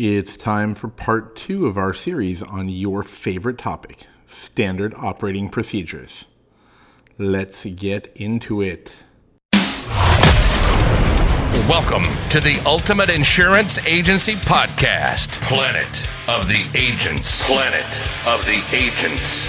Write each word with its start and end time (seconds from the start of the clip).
It's 0.00 0.36
time 0.36 0.74
for 0.74 0.86
part 0.86 1.34
two 1.34 1.66
of 1.66 1.76
our 1.76 1.92
series 1.92 2.40
on 2.40 2.68
your 2.68 3.02
favorite 3.02 3.58
topic 3.58 4.06
standard 4.28 4.94
operating 4.94 5.48
procedures. 5.48 6.26
Let's 7.18 7.64
get 7.64 8.06
into 8.14 8.62
it. 8.62 9.02
Welcome 11.68 12.04
to 12.30 12.38
the 12.38 12.62
Ultimate 12.64 13.10
Insurance 13.10 13.84
Agency 13.88 14.34
Podcast, 14.34 15.42
Planet 15.42 16.08
of 16.28 16.46
the 16.46 16.64
Agents. 16.78 17.44
Planet 17.48 17.84
of 18.24 18.44
the 18.44 18.62
Agents. 18.72 19.47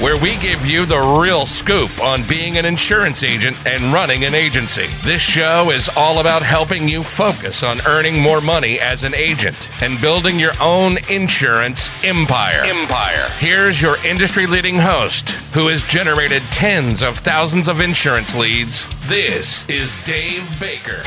Where 0.00 0.16
we 0.20 0.36
give 0.38 0.66
you 0.66 0.84
the 0.84 0.98
real 0.98 1.46
scoop 1.46 2.00
on 2.00 2.26
being 2.26 2.58
an 2.58 2.64
insurance 2.64 3.22
agent 3.22 3.56
and 3.66 3.92
running 3.92 4.24
an 4.24 4.34
agency. 4.34 4.88
This 5.04 5.22
show 5.22 5.70
is 5.70 5.88
all 5.96 6.18
about 6.18 6.42
helping 6.42 6.88
you 6.88 7.02
focus 7.02 7.62
on 7.62 7.80
earning 7.86 8.20
more 8.20 8.40
money 8.40 8.80
as 8.80 9.04
an 9.04 9.14
agent 9.14 9.70
and 9.80 10.00
building 10.00 10.40
your 10.40 10.52
own 10.60 10.98
insurance 11.08 11.88
empire. 12.02 12.64
Empire. 12.64 13.28
Here's 13.38 13.80
your 13.80 13.96
industry 14.04 14.46
leading 14.46 14.80
host 14.80 15.30
who 15.54 15.68
has 15.68 15.84
generated 15.84 16.42
tens 16.50 17.00
of 17.02 17.18
thousands 17.18 17.68
of 17.68 17.80
insurance 17.80 18.34
leads. 18.34 18.86
This 19.06 19.68
is 19.68 20.02
Dave 20.04 20.58
Baker. 20.58 21.02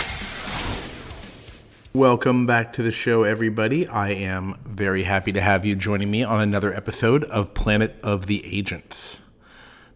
Welcome 1.95 2.45
back 2.45 2.73
to 2.73 2.83
the 2.83 2.91
show, 2.91 3.23
everybody. 3.23 3.87
I 3.87 4.09
am 4.09 4.59
very 4.65 5.03
happy 5.03 5.31
to 5.31 5.39
have 5.39 5.63
you 5.63 5.77
joining 5.77 6.11
me 6.11 6.25
on 6.25 6.41
another 6.41 6.73
episode 6.73 7.23
of 7.23 7.53
Planet 7.53 7.95
of 8.03 8.25
the 8.25 8.45
Agents. 8.45 9.21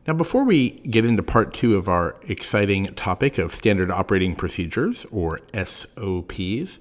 Now, 0.08 0.14
before 0.14 0.46
we 0.46 0.80
get 0.90 1.04
into 1.04 1.22
part 1.22 1.54
two 1.54 1.76
of 1.76 1.90
our 1.90 2.16
exciting 2.26 2.94
topic 2.96 3.38
of 3.38 3.54
standard 3.54 3.92
operating 3.92 4.38
procedures, 4.38 5.06
or 5.12 5.42
SOPs, 5.54 6.80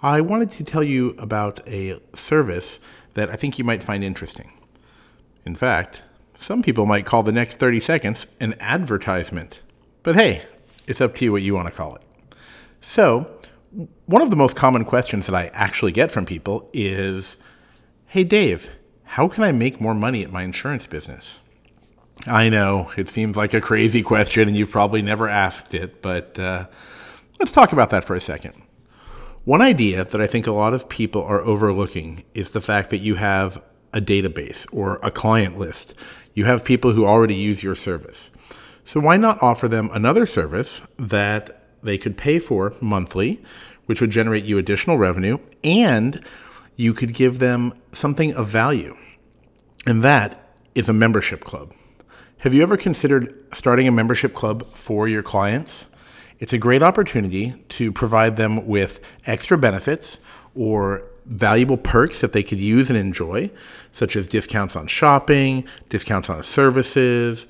I 0.00 0.22
wanted 0.22 0.48
to 0.52 0.64
tell 0.64 0.82
you 0.82 1.10
about 1.18 1.60
a 1.68 2.00
service 2.14 2.80
that 3.12 3.28
I 3.28 3.36
think 3.36 3.58
you 3.58 3.64
might 3.64 3.82
find 3.82 4.02
interesting. 4.02 4.50
In 5.44 5.54
fact, 5.54 6.04
some 6.38 6.62
people 6.62 6.86
might 6.86 7.04
call 7.04 7.22
the 7.22 7.32
next 7.32 7.58
30 7.58 7.80
seconds 7.80 8.26
an 8.40 8.54
advertisement. 8.60 9.62
But 10.02 10.16
hey, 10.16 10.46
it's 10.86 11.02
up 11.02 11.14
to 11.16 11.26
you 11.26 11.32
what 11.32 11.42
you 11.42 11.54
want 11.54 11.68
to 11.68 11.74
call 11.74 11.96
it. 11.96 12.02
So, 12.80 13.28
one 14.06 14.22
of 14.22 14.30
the 14.30 14.36
most 14.36 14.56
common 14.56 14.84
questions 14.84 15.26
that 15.26 15.34
I 15.34 15.46
actually 15.54 15.92
get 15.92 16.10
from 16.10 16.26
people 16.26 16.68
is 16.72 17.36
Hey, 18.06 18.24
Dave, 18.24 18.70
how 19.04 19.28
can 19.28 19.44
I 19.44 19.52
make 19.52 19.80
more 19.80 19.94
money 19.94 20.22
at 20.22 20.30
my 20.30 20.42
insurance 20.42 20.86
business? 20.86 21.40
I 22.26 22.48
know 22.50 22.90
it 22.96 23.08
seems 23.08 23.36
like 23.36 23.54
a 23.54 23.60
crazy 23.60 24.02
question 24.02 24.48
and 24.48 24.56
you've 24.56 24.70
probably 24.70 25.02
never 25.02 25.28
asked 25.28 25.74
it, 25.74 26.02
but 26.02 26.38
uh, 26.38 26.66
let's 27.40 27.52
talk 27.52 27.72
about 27.72 27.90
that 27.90 28.04
for 28.04 28.14
a 28.14 28.20
second. 28.20 28.60
One 29.44 29.62
idea 29.62 30.04
that 30.04 30.20
I 30.20 30.26
think 30.26 30.46
a 30.46 30.52
lot 30.52 30.74
of 30.74 30.88
people 30.88 31.24
are 31.24 31.40
overlooking 31.40 32.22
is 32.34 32.50
the 32.50 32.60
fact 32.60 32.90
that 32.90 32.98
you 32.98 33.16
have 33.16 33.62
a 33.92 34.00
database 34.00 34.66
or 34.72 35.00
a 35.02 35.10
client 35.10 35.58
list. 35.58 35.94
You 36.34 36.44
have 36.44 36.64
people 36.64 36.92
who 36.92 37.04
already 37.04 37.34
use 37.34 37.62
your 37.62 37.74
service. 37.74 38.30
So, 38.84 39.00
why 39.00 39.16
not 39.16 39.42
offer 39.42 39.68
them 39.68 39.90
another 39.92 40.26
service 40.26 40.82
that 40.98 41.61
they 41.82 41.98
could 41.98 42.16
pay 42.16 42.38
for 42.38 42.74
monthly, 42.80 43.42
which 43.86 44.00
would 44.00 44.10
generate 44.10 44.44
you 44.44 44.58
additional 44.58 44.98
revenue, 44.98 45.38
and 45.64 46.24
you 46.76 46.94
could 46.94 47.14
give 47.14 47.38
them 47.38 47.74
something 47.92 48.32
of 48.34 48.48
value. 48.48 48.96
And 49.86 50.02
that 50.02 50.54
is 50.74 50.88
a 50.88 50.92
membership 50.92 51.44
club. 51.44 51.72
Have 52.38 52.54
you 52.54 52.62
ever 52.62 52.76
considered 52.76 53.34
starting 53.52 53.86
a 53.86 53.92
membership 53.92 54.34
club 54.34 54.66
for 54.74 55.06
your 55.06 55.22
clients? 55.22 55.86
It's 56.38 56.52
a 56.52 56.58
great 56.58 56.82
opportunity 56.82 57.54
to 57.68 57.92
provide 57.92 58.36
them 58.36 58.66
with 58.66 59.00
extra 59.26 59.56
benefits 59.56 60.18
or 60.56 61.04
valuable 61.26 61.76
perks 61.76 62.20
that 62.20 62.32
they 62.32 62.42
could 62.42 62.58
use 62.58 62.90
and 62.90 62.98
enjoy, 62.98 63.50
such 63.92 64.16
as 64.16 64.26
discounts 64.26 64.74
on 64.74 64.88
shopping, 64.88 65.64
discounts 65.88 66.28
on 66.28 66.42
services. 66.42 67.46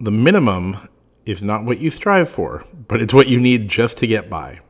The 0.00 0.10
minimum 0.10 0.88
is 1.28 1.44
not 1.44 1.62
what 1.62 1.78
you 1.78 1.90
strive 1.90 2.28
for, 2.28 2.64
but 2.88 3.02
it's 3.02 3.12
what 3.12 3.28
you 3.28 3.38
need 3.38 3.68
just 3.68 3.98
to 3.98 4.06
get 4.06 4.30
by. 4.30 4.60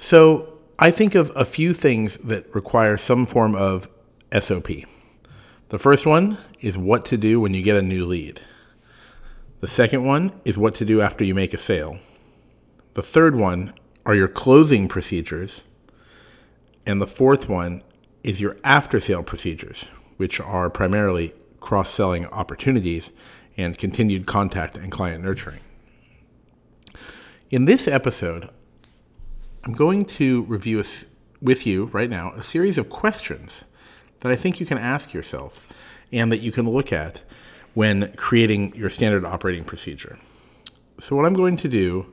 So 0.00 0.58
I 0.80 0.90
think 0.90 1.14
of 1.14 1.30
a 1.36 1.44
few 1.44 1.72
things 1.72 2.16
that 2.18 2.52
require 2.52 2.98
some 2.98 3.24
form 3.24 3.54
of 3.54 3.88
SOP. 4.38 4.68
The 5.68 5.78
first 5.78 6.06
one 6.06 6.38
is 6.60 6.76
what 6.76 7.04
to 7.06 7.16
do 7.16 7.40
when 7.40 7.54
you 7.54 7.62
get 7.62 7.76
a 7.76 7.82
new 7.82 8.04
lead. 8.04 8.40
The 9.60 9.68
second 9.68 10.04
one 10.04 10.32
is 10.44 10.58
what 10.58 10.74
to 10.76 10.84
do 10.84 11.00
after 11.00 11.24
you 11.24 11.34
make 11.34 11.54
a 11.54 11.58
sale. 11.58 11.98
The 12.94 13.02
third 13.02 13.36
one 13.36 13.74
are 14.04 14.14
your 14.14 14.28
closing 14.28 14.88
procedures. 14.88 15.64
And 16.84 17.00
the 17.00 17.06
fourth 17.06 17.48
one 17.48 17.82
is 18.24 18.40
your 18.40 18.56
after 18.64 18.98
sale 18.98 19.22
procedures, 19.22 19.88
which 20.16 20.40
are 20.40 20.68
primarily 20.68 21.32
cross 21.60 21.90
selling 21.90 22.26
opportunities 22.26 23.12
and 23.56 23.78
continued 23.78 24.26
contact 24.26 24.76
and 24.76 24.92
client 24.92 25.22
nurturing. 25.24 25.60
In 27.50 27.64
this 27.64 27.86
episode, 27.86 28.50
I'm 29.64 29.72
going 29.72 30.04
to 30.04 30.42
review 30.42 30.80
a, 30.80 30.84
with 31.40 31.66
you 31.66 31.86
right 31.86 32.10
now 32.10 32.32
a 32.32 32.42
series 32.42 32.78
of 32.78 32.88
questions 32.88 33.64
that 34.20 34.32
I 34.32 34.36
think 34.36 34.60
you 34.60 34.66
can 34.66 34.78
ask 34.78 35.12
yourself 35.12 35.68
and 36.12 36.30
that 36.32 36.40
you 36.40 36.52
can 36.52 36.68
look 36.68 36.92
at 36.92 37.20
when 37.74 38.12
creating 38.16 38.74
your 38.74 38.88
standard 38.88 39.24
operating 39.24 39.64
procedure. 39.64 40.18
So, 40.98 41.14
what 41.14 41.26
I'm 41.26 41.34
going 41.34 41.56
to 41.58 41.68
do 41.68 42.12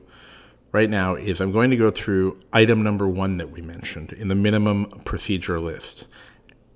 right 0.72 0.90
now 0.90 1.14
is 1.14 1.40
I'm 1.40 1.52
going 1.52 1.70
to 1.70 1.76
go 1.76 1.90
through 1.90 2.38
item 2.52 2.82
number 2.82 3.08
one 3.08 3.38
that 3.38 3.50
we 3.50 3.62
mentioned 3.62 4.12
in 4.12 4.28
the 4.28 4.34
minimum 4.34 4.86
procedure 5.04 5.60
list, 5.60 6.06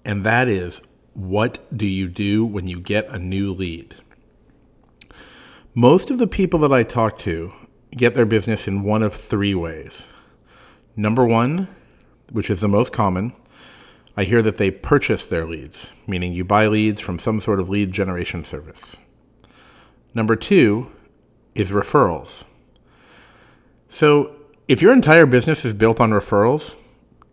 and 0.04 0.24
that 0.24 0.48
is 0.48 0.80
what 1.14 1.66
do 1.76 1.86
you 1.86 2.08
do 2.08 2.46
when 2.46 2.68
you 2.68 2.80
get 2.80 3.08
a 3.08 3.18
new 3.18 3.52
lead? 3.52 3.94
Most 5.74 6.10
of 6.10 6.18
the 6.18 6.26
people 6.26 6.60
that 6.60 6.72
I 6.72 6.82
talk 6.82 7.18
to 7.20 7.52
get 7.96 8.14
their 8.14 8.26
business 8.26 8.66
in 8.66 8.82
one 8.82 9.02
of 9.02 9.14
three 9.14 9.54
ways. 9.54 10.12
Number 10.96 11.24
one, 11.24 11.68
which 12.32 12.50
is 12.50 12.60
the 12.60 12.68
most 12.68 12.92
common, 12.92 13.32
I 14.16 14.24
hear 14.24 14.42
that 14.42 14.56
they 14.56 14.70
purchase 14.70 15.26
their 15.26 15.46
leads, 15.46 15.90
meaning 16.06 16.32
you 16.32 16.44
buy 16.44 16.66
leads 16.66 17.00
from 17.00 17.18
some 17.18 17.38
sort 17.38 17.60
of 17.60 17.68
lead 17.68 17.92
generation 17.92 18.44
service. 18.44 18.96
Number 20.14 20.36
two 20.36 20.90
is 21.54 21.70
referrals. 21.70 22.44
So, 23.88 24.34
if 24.66 24.82
your 24.82 24.92
entire 24.92 25.26
business 25.26 25.64
is 25.64 25.72
built 25.72 26.00
on 26.00 26.10
referrals, 26.10 26.76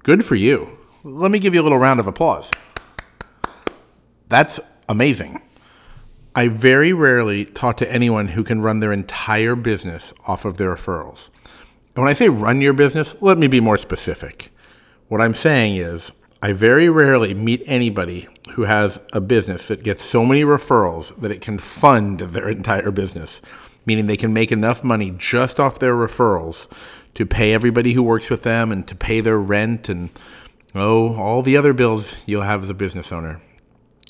good 0.04 0.24
for 0.24 0.36
you. 0.36 0.78
Let 1.04 1.32
me 1.32 1.40
give 1.40 1.54
you 1.54 1.62
a 1.62 1.64
little 1.64 1.78
round 1.78 2.00
of 2.00 2.08
applause 2.08 2.52
That's 4.30 4.60
amazing. 4.88 5.42
I 6.38 6.50
very 6.50 6.92
rarely 6.92 7.46
talk 7.46 7.78
to 7.78 7.90
anyone 7.90 8.28
who 8.28 8.44
can 8.44 8.60
run 8.60 8.82
their 8.82 8.92
entire 8.92 9.56
business 9.56 10.14
off 10.28 10.44
of 10.44 10.58
their 10.58 10.76
referrals. 10.76 11.30
And 11.96 12.04
when 12.04 12.10
I 12.10 12.14
say 12.14 12.28
run 12.28 12.60
your 12.60 12.74
business, 12.74 13.22
let 13.22 13.38
me 13.38 13.48
be 13.48 13.62
more 13.62 13.78
specific. 13.78 14.52
What 15.08 15.22
I'm 15.22 15.34
saying 15.34 15.78
is, 15.78 16.12
I 16.42 16.52
very 16.52 16.90
rarely 16.90 17.34
meet 17.34 17.64
anybody 17.66 18.28
who 18.52 18.64
has 18.64 19.00
a 19.14 19.22
business 19.22 19.70
that 19.70 19.82
gets 19.82 20.04
so 20.04 20.26
many 20.26 20.44
referrals 20.44 21.16
that 21.22 21.32
it 21.32 21.40
can 21.40 21.58
fund 21.58 22.20
their 22.20 22.50
entire 22.50 22.92
business, 22.92 23.42
meaning 23.86 24.08
they 24.08 24.18
can 24.18 24.34
make 24.34 24.52
enough 24.52 24.84
money 24.84 25.14
just 25.18 25.58
off 25.58 25.80
their 25.80 25.96
referrals 25.96 26.68
to 27.14 27.26
pay 27.26 27.54
everybody 27.54 27.94
who 27.94 28.04
works 28.04 28.30
with 28.30 28.44
them 28.44 28.74
and 28.74 28.86
to 28.90 28.96
pay 28.96 29.22
their 29.22 29.40
rent 29.40 29.88
and 29.88 30.10
oh, 30.76 31.16
all 31.16 31.42
the 31.42 31.56
other 31.56 31.74
bills 31.74 32.14
you'll 32.26 32.42
have 32.42 32.62
as 32.62 32.70
a 32.70 32.74
business 32.74 33.14
owner. 33.14 33.42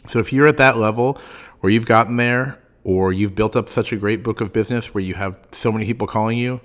So 0.07 0.19
if 0.19 0.33
you're 0.33 0.47
at 0.47 0.57
that 0.57 0.77
level 0.77 1.19
or 1.65 1.69
you've 1.71 1.87
gotten 1.87 2.17
there 2.17 2.59
or 2.83 3.11
you've 3.11 3.33
built 3.33 3.55
up 3.55 3.67
such 3.67 3.91
a 3.91 3.95
great 3.95 4.21
book 4.21 4.39
of 4.39 4.53
business 4.53 4.93
where 4.93 5.03
you 5.03 5.15
have 5.15 5.35
so 5.51 5.71
many 5.71 5.83
people 5.83 6.05
calling 6.05 6.37
you, 6.37 6.61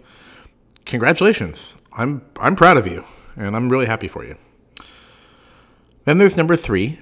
congratulations. 0.84 1.74
I'm 1.94 2.20
I'm 2.38 2.54
proud 2.54 2.76
of 2.76 2.86
you 2.86 3.04
and 3.34 3.56
I'm 3.56 3.70
really 3.70 3.86
happy 3.86 4.08
for 4.08 4.22
you. 4.22 4.36
Then 6.04 6.18
there's 6.18 6.36
number 6.36 6.54
3, 6.54 7.00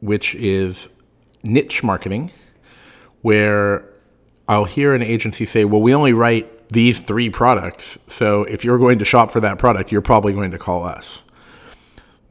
which 0.00 0.34
is 0.34 0.88
niche 1.42 1.82
marketing, 1.82 2.32
where 3.20 3.84
I'll 4.48 4.64
hear 4.64 4.94
an 4.94 5.02
agency 5.02 5.44
say, 5.44 5.66
"Well, 5.66 5.82
we 5.82 5.94
only 5.94 6.14
write 6.14 6.70
these 6.70 7.00
3 7.00 7.28
products, 7.28 7.98
so 8.06 8.44
if 8.44 8.64
you're 8.64 8.78
going 8.78 8.98
to 8.98 9.04
shop 9.04 9.30
for 9.30 9.40
that 9.40 9.58
product, 9.58 9.92
you're 9.92 10.00
probably 10.00 10.32
going 10.32 10.52
to 10.52 10.58
call 10.58 10.84
us." 10.86 11.22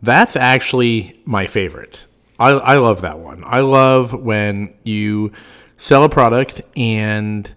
That's 0.02 0.36
actually 0.36 1.22
my 1.26 1.46
favorite. 1.46 2.08
I, 2.40 2.52
I 2.52 2.78
love 2.78 3.02
that 3.02 3.20
one. 3.20 3.44
I 3.46 3.60
love 3.60 4.14
when 4.14 4.74
you 4.84 5.32
sell 5.78 6.04
a 6.04 6.10
product 6.10 6.62
and 6.78 7.54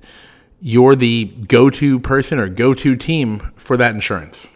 you're 0.61 0.97
the 0.97 1.25
go 1.25 1.71
to 1.71 2.01
person 2.01 2.39
or 2.39 2.49
go 2.49 2.75
to 2.75 2.97
team 2.97 3.53
for 3.57 3.77
that 3.77 3.95
insurance. 3.95 4.49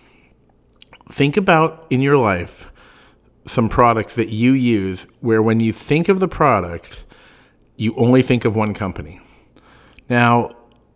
Think 1.09 1.37
about 1.37 1.87
in 1.91 2.03
your 2.03 2.19
life 2.19 2.71
some 3.47 3.69
products 3.69 4.17
that 4.17 4.29
you 4.29 4.53
use 4.53 5.07
where 5.21 5.41
when 5.41 5.61
you 5.61 5.73
think 5.73 6.09
of 6.09 6.19
the 6.19 6.29
product, 6.29 7.05
you 7.77 7.95
only 7.97 8.23
think 8.23 8.45
of 8.45 8.57
one 8.57 8.75
company. 8.75 9.21
Now, 10.09 10.51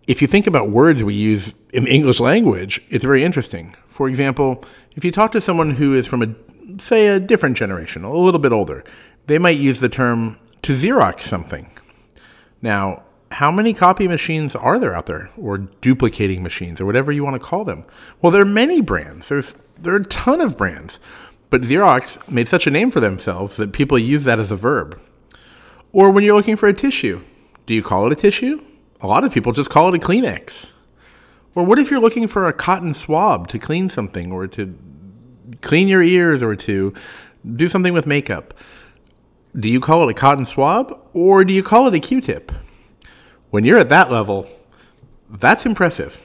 if 0.09 0.21
you 0.21 0.27
think 0.27 0.49
about 0.49 0.71
words 0.71 1.05
we 1.05 1.15
use 1.15 1.55
in 1.73 1.85
the 1.85 1.91
English 1.91 2.19
language, 2.19 2.83
it's 2.89 3.05
very 3.05 3.23
interesting. 3.23 3.77
For 3.87 4.09
example, 4.09 4.65
if 4.97 5.05
you 5.05 5.13
talk 5.13 5.31
to 5.33 5.41
someone 5.41 5.71
who 5.71 5.95
is 5.95 6.07
from 6.07 6.23
a 6.23 6.35
say 6.79 7.09
a 7.09 7.21
different 7.21 7.57
generation, 7.57 8.05
a 8.05 8.13
little 8.13 8.41
bit 8.41 8.53
older, 8.53 8.85
they 9.31 9.39
might 9.39 9.59
use 9.59 9.79
the 9.79 9.89
term 9.89 10.37
to 10.63 10.73
Xerox 10.73 11.23
something. 11.23 11.71
Now, 12.61 13.05
how 13.31 13.53
many 13.53 13.73
copy 13.73 14.09
machines 14.09 14.57
are 14.57 14.77
there 14.77 14.93
out 14.93 15.07
there, 15.07 15.31
or 15.39 15.59
duplicating 15.59 16.43
machines, 16.43 16.81
or 16.81 16.85
whatever 16.85 17.13
you 17.13 17.23
want 17.23 17.35
to 17.35 17.49
call 17.49 17.65
them? 17.65 17.85
Well, 18.21 18.33
there 18.33 18.43
are 18.43 18.45
many 18.45 18.81
brands. 18.81 19.29
There's 19.29 19.55
there 19.81 19.95
are 19.95 19.99
a 19.99 20.05
ton 20.05 20.41
of 20.41 20.59
brands, 20.59 20.99
but 21.49 21.63
Xerox 21.63 22.29
made 22.29 22.49
such 22.49 22.67
a 22.67 22.73
name 22.73 22.91
for 22.91 22.99
themselves 22.99 23.57
that 23.57 23.73
people 23.73 24.01
use 24.01 24.25
that 24.25 24.41
as 24.41 24.51
a 24.51 24.57
verb. 24.57 25.01
Or 25.93 26.11
when 26.11 26.25
you're 26.25 26.35
looking 26.35 26.57
for 26.57 26.69
a 26.69 26.75
tissue, 26.75 27.23
do 27.67 27.75
you 27.75 27.85
call 27.85 28.07
it 28.07 28.13
a 28.13 28.17
tissue? 28.17 28.65
A 29.01 29.07
lot 29.07 29.23
of 29.23 29.33
people 29.33 29.53
just 29.53 29.71
call 29.71 29.95
it 29.95 30.03
a 30.03 30.05
Kleenex. 30.05 30.73
Or 31.55 31.65
what 31.65 31.79
if 31.79 31.89
you're 31.89 32.01
looking 32.01 32.27
for 32.27 32.49
a 32.49 32.53
cotton 32.53 32.95
swab 32.95 33.47
to 33.49 33.61
clean 33.61 33.89
something, 33.89 34.33
or 34.33 34.49
to 34.49 34.77
clean 35.61 35.87
your 35.87 36.03
ears, 36.03 36.43
or 36.43 36.57
to 36.57 36.93
do 37.55 37.69
something 37.69 37.93
with 37.93 38.09
makeup? 38.09 38.55
Do 39.59 39.69
you 39.69 39.81
call 39.81 40.09
it 40.09 40.11
a 40.11 40.15
cotton 40.15 40.45
swab 40.45 40.97
or 41.13 41.45
do 41.45 41.53
you 41.53 41.63
call 41.63 41.87
it 41.87 41.95
a 41.95 42.01
Q-tip? 42.01 42.53
When 43.51 43.65
you're 43.65 43.79
at 43.79 43.89
that 43.89 44.11
level, 44.11 44.49
that's 45.29 45.67
impressive. 45.67 46.23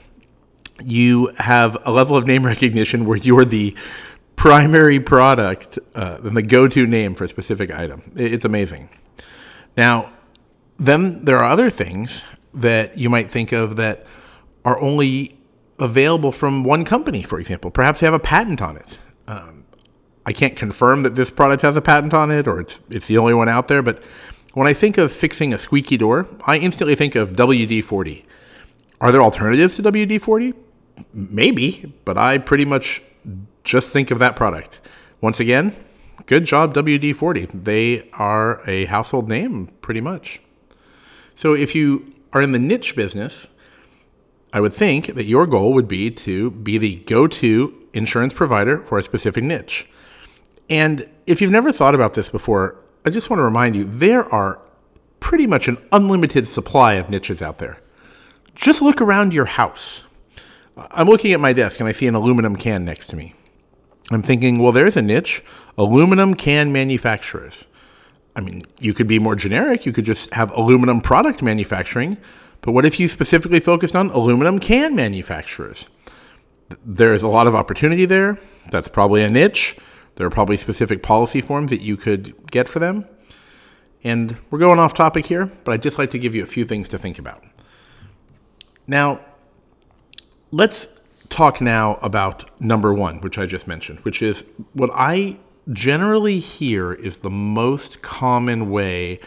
You 0.84 1.28
have 1.38 1.78
a 1.86 1.92
level 1.92 2.16
of 2.18 2.28
name 2.28 2.46
recognition 2.46 3.06
where 3.06 3.18
you're 3.18 3.46
the 3.46 3.76
primary 4.36 5.00
product 5.00 5.80
uh, 5.96 6.18
and 6.24 6.36
the 6.36 6.42
go-to 6.42 6.86
name 6.86 7.16
for 7.16 7.24
a 7.24 7.30
specific 7.30 7.72
item. 7.72 8.12
It's 8.16 8.46
amazing. 8.46 8.90
Now, 9.78 10.12
then 10.78 11.24
there 11.26 11.38
are 11.38 11.50
other 11.50 11.70
things 11.70 12.26
that 12.54 12.98
you 12.98 13.10
might 13.10 13.32
think 13.32 13.52
of 13.52 13.76
that 13.78 14.06
are 14.64 14.80
only 14.80 15.38
available 15.80 16.32
from 16.32 16.64
one 16.64 16.86
company, 16.86 17.24
for 17.24 17.40
example. 17.40 17.72
Perhaps 17.72 18.00
they 18.02 18.08
have 18.08 18.14
a 18.14 18.20
patent 18.20 18.62
on 18.62 18.78
it. 18.78 19.00
Um, 19.28 19.55
I 20.26 20.34
can't 20.34 20.56
confirm 20.56 21.04
that 21.04 21.16
this 21.16 21.30
product 21.30 21.62
has 21.62 21.76
a 21.76 21.82
patent 21.82 22.14
on 22.14 22.32
it 22.32 22.48
or 22.48 22.60
it's 22.60 22.82
it's 22.90 23.08
the 23.08 23.18
only 23.18 23.34
one 23.34 23.50
out 23.50 23.68
there, 23.68 23.82
but 23.82 24.02
when 24.54 24.68
I 24.68 24.74
think 24.74 24.98
of 24.98 25.12
fixing 25.12 25.54
a 25.54 25.58
squeaky 25.58 25.98
door, 25.98 26.28
I 26.48 26.58
instantly 26.58 26.96
think 26.96 27.16
of 27.16 27.32
WD-40. 27.32 28.24
Are 29.02 29.12
there 29.12 29.22
alternatives 29.22 29.76
to 29.76 29.84
WD-40? 29.84 30.54
Maybe, 31.14 31.94
but 32.06 32.18
I 32.18 32.38
pretty 32.38 32.64
much 32.64 33.04
just 33.66 33.90
think 33.90 34.12
of 34.12 34.20
that 34.20 34.38
product. 34.38 34.80
Once 35.20 35.42
again, 35.42 35.76
good 36.26 36.46
job 36.46 36.74
WD-40. 36.74 37.66
They 37.66 38.10
are 38.14 38.62
a 38.68 38.86
household 38.86 39.28
name 39.28 39.68
pretty 39.82 40.02
much. 40.02 40.40
So 41.36 41.54
if 41.54 41.76
you 41.76 42.14
are 42.32 42.42
in 42.42 42.54
the 42.54 42.60
niche 42.60 42.96
business, 42.96 43.48
I 44.54 44.62
would 44.62 44.74
think 44.74 45.16
that 45.16 45.26
your 45.26 45.46
goal 45.48 45.74
would 45.74 45.88
be 45.88 46.10
to 46.12 46.52
be 46.52 46.78
the 46.78 46.96
go-to 46.96 47.74
insurance 47.94 48.32
provider 48.32 48.84
for 48.86 48.98
a 48.98 49.04
specific 49.04 49.44
niche. 49.44 49.88
And 50.70 51.10
if 51.26 51.42
you've 51.42 51.52
never 51.52 51.72
thought 51.72 51.96
about 51.96 52.14
this 52.14 52.30
before, 52.30 52.78
I 53.06 53.10
just 53.10 53.30
want 53.30 53.40
to 53.40 53.44
remind 53.44 53.76
you 53.76 53.84
there 53.84 54.26
are 54.34 54.60
pretty 55.20 55.48
much 55.48 55.68
an 55.68 55.78
unlimited 55.92 56.48
supply 56.48 56.96
of 56.96 57.10
niches 57.10 57.42
out 57.42 57.60
there. 57.60 57.80
Just 58.54 58.82
look 58.82 59.02
around 59.02 59.34
your 59.34 59.46
house. 59.46 60.06
I'm 60.78 61.08
looking 61.08 61.32
at 61.34 61.40
my 61.40 61.54
desk 61.54 61.80
and 61.80 61.88
I 61.90 61.92
see 61.92 62.08
an 62.08 62.16
aluminum 62.16 62.56
can 62.56 62.86
next 62.86 63.08
to 63.08 63.16
me. 63.16 63.34
I'm 64.12 64.22
thinking, 64.22 64.60
well, 64.60 64.72
there's 64.72 64.98
a 64.98 65.02
niche 65.02 65.44
aluminum 65.78 66.36
can 66.36 66.72
manufacturers. 66.72 67.66
I 68.36 68.42
mean, 68.42 68.66
you 68.80 68.94
could 68.94 69.08
be 69.08 69.20
more 69.20 69.36
generic. 69.36 69.86
You 69.86 69.94
could 69.94 70.06
just 70.06 70.34
have 70.34 70.52
aluminum 70.52 71.02
product 71.02 71.42
manufacturing. 71.42 72.18
But 72.62 72.74
what 72.74 72.86
if 72.86 73.00
you 73.00 73.08
specifically 73.08 73.60
focused 73.60 73.96
on 73.96 74.10
aluminum 74.10 74.60
can 74.60 74.96
manufacturers? 74.96 75.90
There's 76.84 77.24
a 77.24 77.28
lot 77.28 77.48
of 77.48 77.56
opportunity 77.56 78.06
there. 78.06 78.40
That's 78.72 78.90
probably 78.90 79.24
a 79.24 79.30
niche. 79.30 79.78
There 80.16 80.26
are 80.26 80.32
probably 80.32 80.58
specific 80.58 81.04
policy 81.04 81.42
forms 81.42 81.72
that 81.72 81.82
you 81.82 81.98
could 81.98 82.50
get 82.52 82.70
for 82.70 82.80
them. 82.80 83.06
And 84.04 84.38
we're 84.50 84.60
going 84.60 84.80
off 84.80 84.94
topic 84.94 85.26
here, 85.26 85.52
but 85.64 85.74
I'd 85.74 85.84
just 85.84 85.98
like 85.98 86.12
to 86.12 86.20
give 86.20 86.36
you 86.36 86.44
a 86.44 86.48
few 86.48 86.66
things 86.66 86.88
to 86.90 86.98
think 86.98 87.18
about. 87.18 87.44
Now, 88.88 89.20
let's 90.52 90.88
talk 91.30 91.60
now 91.60 91.96
about 91.96 92.50
number 92.62 92.94
one, 92.94 93.20
which 93.22 93.38
I 93.38 93.46
just 93.46 93.68
mentioned, 93.68 94.00
which 94.02 94.22
is 94.22 94.44
what 94.74 94.92
I 94.94 95.40
generally 95.74 96.40
hear 96.40 96.94
is 96.94 97.18
the 97.18 97.32
most 97.32 98.02
common 98.02 98.70
way 98.70 99.18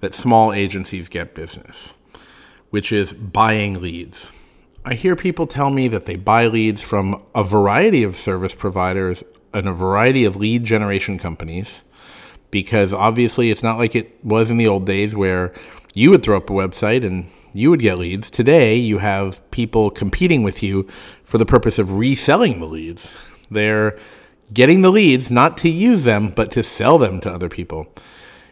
that 0.00 0.14
small 0.14 0.52
agencies 0.52 1.08
get 1.08 1.34
business, 1.34 1.94
which 2.70 2.90
is 2.90 3.12
buying 3.12 3.80
leads. 3.80 4.32
I 4.84 4.94
hear 4.94 5.14
people 5.14 5.46
tell 5.46 5.70
me 5.70 5.86
that 5.88 6.06
they 6.06 6.16
buy 6.16 6.46
leads 6.46 6.82
from 6.82 7.22
a 7.34 7.44
variety 7.44 8.02
of 8.02 8.16
service 8.16 8.54
providers 8.54 9.22
in 9.54 9.66
a 9.66 9.72
variety 9.72 10.24
of 10.24 10.36
lead 10.36 10.64
generation 10.64 11.18
companies 11.18 11.84
because 12.52 12.92
obviously 12.92 13.50
it's 13.50 13.62
not 13.62 13.78
like 13.78 13.96
it 13.96 14.22
was 14.24 14.50
in 14.50 14.58
the 14.58 14.68
old 14.68 14.86
days 14.86 15.16
where 15.16 15.52
you 15.94 16.10
would 16.10 16.22
throw 16.22 16.36
up 16.36 16.50
a 16.50 16.52
website 16.52 17.04
and 17.04 17.28
you 17.52 17.70
would 17.70 17.80
get 17.80 17.98
leads. 17.98 18.30
Today, 18.30 18.76
you 18.76 18.98
have 18.98 19.50
people 19.50 19.90
competing 19.90 20.42
with 20.42 20.62
you 20.62 20.86
for 21.24 21.38
the 21.38 21.46
purpose 21.46 21.78
of 21.78 21.92
reselling 21.92 22.60
the 22.60 22.66
leads. 22.66 23.12
They're 23.50 23.98
getting 24.52 24.82
the 24.82 24.90
leads 24.90 25.30
not 25.30 25.58
to 25.58 25.68
use 25.68 26.04
them, 26.04 26.30
but 26.30 26.50
to 26.52 26.62
sell 26.62 26.98
them 26.98 27.20
to 27.22 27.32
other 27.32 27.48
people. 27.48 27.92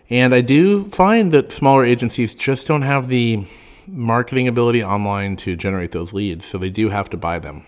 And 0.08 0.34
I 0.34 0.40
do 0.40 0.86
find 0.86 1.32
that 1.32 1.52
smaller 1.52 1.84
agencies 1.84 2.34
just 2.34 2.66
don't 2.66 2.82
have 2.82 3.08
the 3.08 3.46
marketing 3.86 4.48
ability 4.48 4.82
online 4.82 5.36
to 5.36 5.56
generate 5.56 5.92
those 5.92 6.12
leads, 6.12 6.46
so 6.46 6.58
they 6.58 6.70
do 6.70 6.88
have 6.88 7.10
to 7.10 7.16
buy 7.16 7.38
them. 7.38 7.64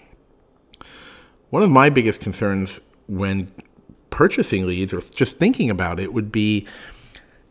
One 1.50 1.62
of 1.62 1.70
my 1.70 1.90
biggest 1.90 2.20
concerns 2.20 2.80
when 3.12 3.50
purchasing 4.10 4.66
leads 4.66 4.92
or 4.92 5.00
just 5.00 5.38
thinking 5.38 5.70
about 5.70 6.00
it 6.00 6.12
would 6.12 6.32
be 6.32 6.66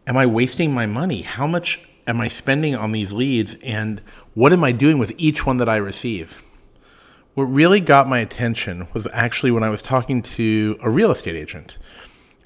am 0.07 0.17
I 0.17 0.25
wasting 0.25 0.73
my 0.73 0.85
money? 0.85 1.21
How 1.21 1.45
much 1.47 1.87
am 2.07 2.19
I 2.19 2.27
spending 2.27 2.75
on 2.75 2.91
these 2.91 3.13
leads? 3.13 3.55
And 3.63 4.01
what 4.33 4.51
am 4.51 4.63
I 4.63 4.71
doing 4.71 4.97
with 4.97 5.13
each 5.17 5.45
one 5.45 5.57
that 5.57 5.69
I 5.69 5.77
receive? 5.77 6.43
What 7.33 7.43
really 7.43 7.79
got 7.79 8.09
my 8.09 8.19
attention 8.19 8.87
was 8.93 9.07
actually 9.13 9.51
when 9.51 9.63
I 9.63 9.69
was 9.69 9.81
talking 9.81 10.21
to 10.21 10.77
a 10.81 10.89
real 10.89 11.11
estate 11.11 11.35
agent. 11.35 11.77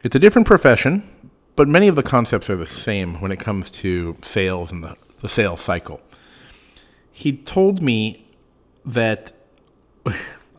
It's 0.03 0.15
a 0.15 0.19
different 0.19 0.45
profession, 0.45 1.10
but 1.55 1.67
many 1.67 1.88
of 1.88 1.95
the 1.95 2.03
concepts 2.03 2.50
are 2.50 2.55
the 2.55 2.67
same 2.67 3.19
when 3.22 3.31
it 3.31 3.39
comes 3.39 3.72
to 3.72 4.17
sales 4.22 4.72
and 4.72 4.84
the, 4.84 4.95
the 5.22 5.29
sales 5.29 5.62
cycle. 5.62 6.01
He 7.12 7.38
told 7.38 7.81
me 7.81 8.27
that 8.86 9.31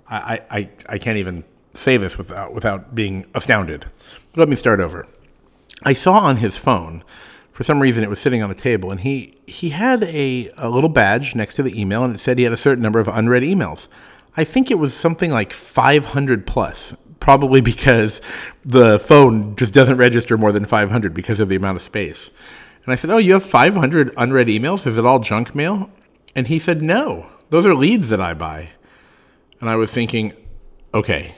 I, 0.09 0.41
I, 0.51 0.71
I 0.89 0.99
can't 0.99 1.19
even 1.19 1.45
say 1.79 1.97
this 1.97 2.19
without 2.19 2.53
without 2.55 2.95
being 2.95 3.27
astounded. 3.35 3.87
Let 4.35 4.49
me 4.49 4.57
start 4.57 4.81
over. 4.81 5.07
I 5.83 5.93
saw 5.93 6.19
on 6.19 6.39
his 6.39 6.57
phone 6.57 7.03
For 7.57 7.65
some 7.65 7.81
reason, 7.81 8.05
it 8.05 8.11
was 8.11 8.19
sitting 8.19 8.43
on 8.43 8.51
a 8.51 8.55
table, 8.55 8.91
and 8.91 9.01
he 9.01 9.39
he 9.47 9.71
had 9.71 10.05
a, 10.05 10.51
a 10.59 10.69
little 10.69 10.91
badge 10.91 11.35
next 11.35 11.55
to 11.55 11.63
the 11.63 11.81
email, 11.81 12.05
and 12.05 12.15
it 12.15 12.19
said 12.19 12.37
he 12.37 12.45
had 12.45 12.53
a 12.53 12.57
certain 12.57 12.83
number 12.83 12.99
of 13.01 13.09
unread 13.09 13.43
emails. 13.45 13.89
I 14.37 14.45
think 14.45 14.71
it 14.71 14.79
was 14.79 14.93
something 14.93 15.31
like 15.31 15.55
500 15.55 16.47
plus, 16.47 16.95
probably 17.19 17.63
because 17.63 18.21
the 18.63 18.99
phone 18.99 19.57
just 19.57 19.73
doesn't 19.73 19.97
register 19.97 20.37
more 20.37 20.53
than 20.53 20.67
500 20.67 21.15
because 21.15 21.41
of 21.41 21.49
the 21.49 21.57
amount 21.57 21.77
of 21.77 21.83
space. 21.83 22.31
And 22.85 22.93
I 22.93 22.97
said, 22.97 23.09
"Oh, 23.09 23.17
you 23.17 23.33
have 23.33 23.43
500 23.47 24.13
unread 24.19 24.49
emails? 24.49 24.87
Is 24.87 24.99
it 24.99 25.07
all 25.07 25.21
junk 25.21 25.55
mail?" 25.55 25.89
And 26.35 26.49
he 26.49 26.59
said, 26.59 26.83
"No, 26.83 27.25
those 27.49 27.65
are 27.65 27.75
leads 27.75 28.11
that 28.11 28.21
I 28.21 28.35
buy." 28.35 28.73
And 29.63 29.71
I 29.71 29.77
was 29.77 29.91
thinking, 29.91 30.35
okay, 30.93 31.35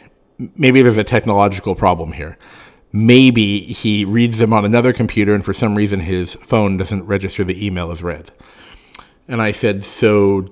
maybe 0.56 0.82
there's 0.82 0.96
a 0.96 1.04
technological 1.04 1.74
problem 1.74 2.12
here. 2.12 2.38
Maybe 2.92 3.60
he 3.60 4.04
reads 4.04 4.38
them 4.38 4.52
on 4.52 4.64
another 4.64 4.92
computer 4.92 5.34
and 5.34 5.44
for 5.44 5.52
some 5.52 5.74
reason 5.74 6.00
his 6.00 6.34
phone 6.36 6.76
doesn't 6.76 7.04
register 7.04 7.44
the 7.44 7.64
email 7.64 7.90
as 7.90 8.02
read. 8.02 8.32
And 9.26 9.42
I 9.42 9.52
said, 9.52 9.84
So 9.84 10.46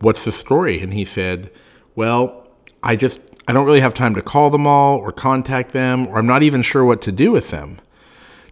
what's 0.00 0.24
the 0.24 0.32
story? 0.32 0.80
And 0.80 0.94
he 0.94 1.04
said, 1.04 1.50
Well, 1.94 2.48
I 2.82 2.96
just, 2.96 3.20
I 3.46 3.52
don't 3.52 3.66
really 3.66 3.80
have 3.80 3.94
time 3.94 4.14
to 4.14 4.22
call 4.22 4.48
them 4.50 4.66
all 4.66 4.98
or 4.98 5.12
contact 5.12 5.72
them, 5.72 6.06
or 6.06 6.18
I'm 6.18 6.26
not 6.26 6.42
even 6.42 6.62
sure 6.62 6.84
what 6.84 7.02
to 7.02 7.12
do 7.12 7.30
with 7.30 7.50
them. 7.50 7.78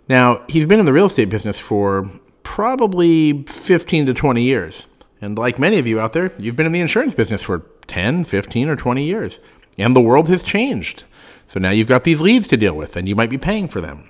Now, 0.08 0.44
he's 0.48 0.66
been 0.66 0.80
in 0.80 0.86
the 0.86 0.92
real 0.92 1.06
estate 1.06 1.30
business 1.30 1.58
for 1.58 2.10
probably 2.42 3.42
15 3.44 4.06
to 4.06 4.14
20 4.14 4.42
years. 4.42 4.86
And 5.20 5.38
like 5.38 5.58
many 5.58 5.78
of 5.78 5.86
you 5.86 5.98
out 5.98 6.12
there, 6.12 6.32
you've 6.38 6.56
been 6.56 6.66
in 6.66 6.72
the 6.72 6.80
insurance 6.80 7.14
business 7.14 7.42
for 7.42 7.60
10, 7.86 8.24
15, 8.24 8.68
or 8.68 8.76
20 8.76 9.02
years. 9.02 9.38
And 9.78 9.94
the 9.94 10.00
world 10.00 10.28
has 10.28 10.44
changed. 10.44 11.04
So 11.46 11.60
now 11.60 11.70
you've 11.70 11.88
got 11.88 12.04
these 12.04 12.20
leads 12.20 12.46
to 12.48 12.56
deal 12.56 12.74
with, 12.74 12.96
and 12.96 13.08
you 13.08 13.14
might 13.14 13.30
be 13.30 13.38
paying 13.38 13.68
for 13.68 13.80
them. 13.80 14.08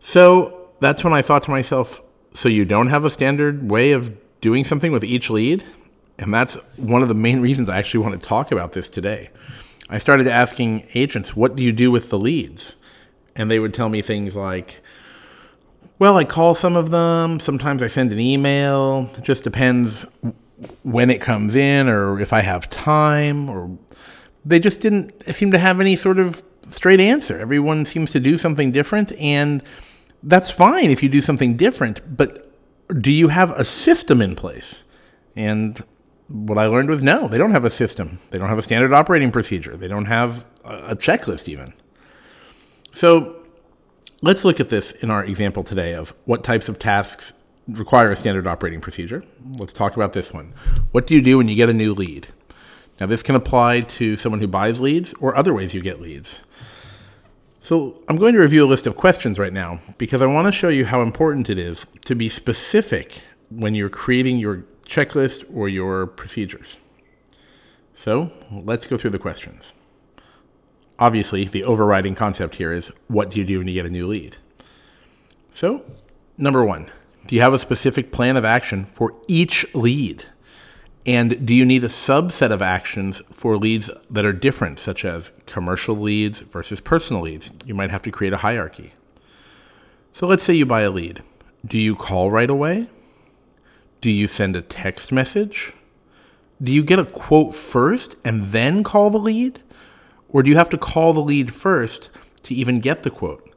So 0.00 0.70
that's 0.80 1.04
when 1.04 1.12
I 1.12 1.22
thought 1.22 1.44
to 1.44 1.50
myself, 1.50 2.02
so 2.32 2.48
you 2.48 2.64
don't 2.64 2.88
have 2.88 3.04
a 3.04 3.10
standard 3.10 3.70
way 3.70 3.92
of 3.92 4.12
doing 4.40 4.64
something 4.64 4.92
with 4.92 5.02
each 5.02 5.30
lead? 5.30 5.64
And 6.18 6.32
that's 6.32 6.56
one 6.76 7.02
of 7.02 7.08
the 7.08 7.14
main 7.14 7.40
reasons 7.40 7.68
I 7.68 7.78
actually 7.78 8.00
want 8.00 8.20
to 8.20 8.28
talk 8.28 8.52
about 8.52 8.72
this 8.72 8.88
today. 8.88 9.30
I 9.88 9.98
started 9.98 10.28
asking 10.28 10.86
agents, 10.94 11.34
what 11.34 11.56
do 11.56 11.62
you 11.62 11.72
do 11.72 11.90
with 11.90 12.10
the 12.10 12.18
leads? 12.18 12.76
And 13.34 13.50
they 13.50 13.58
would 13.58 13.72
tell 13.72 13.88
me 13.88 14.02
things 14.02 14.36
like, 14.36 14.82
well, 15.98 16.16
I 16.18 16.24
call 16.24 16.54
some 16.54 16.76
of 16.76 16.90
them. 16.90 17.40
Sometimes 17.40 17.82
I 17.82 17.86
send 17.86 18.12
an 18.12 18.20
email. 18.20 19.10
It 19.16 19.24
just 19.24 19.44
depends 19.44 20.04
when 20.82 21.10
it 21.10 21.20
comes 21.20 21.54
in 21.54 21.88
or 21.88 22.20
if 22.20 22.32
I 22.32 22.40
have 22.40 22.70
time. 22.70 23.48
Or 23.48 23.76
they 24.44 24.58
just 24.58 24.80
didn't 24.80 25.22
seem 25.34 25.50
to 25.52 25.58
have 25.58 25.80
any 25.80 25.96
sort 25.96 26.18
of 26.18 26.42
straight 26.68 27.00
answer. 27.00 27.38
Everyone 27.38 27.84
seems 27.84 28.12
to 28.12 28.20
do 28.20 28.36
something 28.36 28.72
different, 28.72 29.12
and 29.12 29.62
that's 30.22 30.50
fine 30.50 30.90
if 30.90 31.02
you 31.02 31.08
do 31.08 31.20
something 31.20 31.56
different. 31.56 32.16
But 32.16 32.50
do 33.00 33.10
you 33.10 33.28
have 33.28 33.50
a 33.52 33.64
system 33.64 34.20
in 34.20 34.36
place? 34.36 34.82
And 35.36 35.82
what 36.28 36.58
I 36.58 36.66
learned 36.66 36.88
was 36.88 37.02
no, 37.02 37.28
they 37.28 37.38
don't 37.38 37.50
have 37.50 37.64
a 37.64 37.70
system. 37.70 38.18
They 38.30 38.38
don't 38.38 38.48
have 38.48 38.58
a 38.58 38.62
standard 38.62 38.92
operating 38.92 39.30
procedure. 39.30 39.76
They 39.76 39.88
don't 39.88 40.06
have 40.06 40.46
a 40.64 40.96
checklist 40.96 41.48
even. 41.48 41.74
So 42.92 43.44
Let's 44.24 44.42
look 44.42 44.58
at 44.58 44.70
this 44.70 44.92
in 44.92 45.10
our 45.10 45.22
example 45.22 45.62
today 45.62 45.92
of 45.92 46.14
what 46.24 46.42
types 46.42 46.70
of 46.70 46.78
tasks 46.78 47.34
require 47.68 48.10
a 48.10 48.16
standard 48.16 48.46
operating 48.46 48.80
procedure. 48.80 49.24
Let's 49.58 49.72
talk 49.72 49.96
about 49.96 50.12
this 50.12 50.32
one. 50.32 50.52
What 50.92 51.06
do 51.06 51.14
you 51.14 51.22
do 51.22 51.38
when 51.38 51.48
you 51.48 51.56
get 51.56 51.70
a 51.70 51.74
new 51.74 51.94
lead? 51.94 52.28
Now, 53.00 53.06
this 53.06 53.22
can 53.22 53.34
apply 53.34 53.80
to 53.82 54.16
someone 54.16 54.40
who 54.40 54.46
buys 54.46 54.80
leads 54.80 55.14
or 55.14 55.36
other 55.36 55.52
ways 55.52 55.74
you 55.74 55.80
get 55.80 56.00
leads. 56.00 56.40
So, 57.60 58.02
I'm 58.08 58.16
going 58.16 58.34
to 58.34 58.40
review 58.40 58.64
a 58.64 58.68
list 58.68 58.86
of 58.86 58.94
questions 58.94 59.38
right 59.38 59.52
now 59.52 59.80
because 59.98 60.20
I 60.20 60.26
want 60.26 60.46
to 60.46 60.52
show 60.52 60.68
you 60.68 60.84
how 60.84 61.00
important 61.00 61.48
it 61.48 61.58
is 61.58 61.86
to 62.04 62.14
be 62.14 62.28
specific 62.28 63.22
when 63.48 63.74
you're 63.74 63.88
creating 63.88 64.38
your 64.38 64.64
checklist 64.86 65.44
or 65.52 65.68
your 65.68 66.06
procedures. 66.06 66.78
So, 67.96 68.30
let's 68.52 68.86
go 68.86 68.98
through 68.98 69.10
the 69.10 69.18
questions 69.18 69.72
obviously, 70.98 71.44
the 71.44 71.64
overriding 71.64 72.14
concept 72.14 72.56
here 72.56 72.72
is 72.72 72.90
what 73.08 73.30
do 73.30 73.38
you 73.38 73.44
do 73.44 73.58
when 73.58 73.68
you 73.68 73.74
get 73.74 73.86
a 73.86 73.90
new 73.90 74.06
lead? 74.06 74.36
So, 75.52 75.84
number 76.36 76.64
one, 76.64 76.90
do 77.26 77.34
you 77.34 77.42
have 77.42 77.54
a 77.54 77.58
specific 77.58 78.12
plan 78.12 78.36
of 78.36 78.44
action 78.44 78.84
for 78.84 79.14
each 79.26 79.66
lead? 79.74 80.24
And 81.06 81.46
do 81.46 81.54
you 81.54 81.66
need 81.66 81.84
a 81.84 81.88
subset 81.88 82.50
of 82.50 82.62
actions 82.62 83.20
for 83.30 83.58
leads 83.58 83.90
that 84.10 84.24
are 84.24 84.32
different, 84.32 84.78
such 84.78 85.04
as 85.04 85.32
commercial 85.46 85.96
leads 85.96 86.40
versus 86.40 86.80
personal 86.80 87.22
leads? 87.22 87.52
You 87.64 87.74
might 87.74 87.90
have 87.90 88.02
to 88.02 88.10
create 88.10 88.32
a 88.32 88.38
hierarchy. 88.38 88.94
So 90.12 90.26
let's 90.26 90.44
say 90.44 90.54
you 90.54 90.64
buy 90.64 90.82
a 90.82 90.90
lead. 90.90 91.22
Do 91.66 91.78
you 91.78 91.94
call 91.94 92.30
right 92.30 92.48
away? 92.48 92.88
Do 94.00 94.10
you 94.10 94.28
send 94.28 94.54
a 94.56 94.62
text 94.62 95.12
message? 95.12 95.72
Do 96.62 96.72
you 96.72 96.82
get 96.82 96.98
a 96.98 97.04
quote 97.04 97.54
first 97.54 98.16
and 98.24 98.44
then 98.44 98.82
call 98.82 99.10
the 99.10 99.18
lead? 99.18 99.60
Or 100.28 100.42
do 100.42 100.50
you 100.50 100.56
have 100.56 100.70
to 100.70 100.78
call 100.78 101.12
the 101.12 101.20
lead 101.20 101.52
first 101.52 102.10
to 102.44 102.54
even 102.54 102.80
get 102.80 103.02
the 103.02 103.10
quote? 103.10 103.53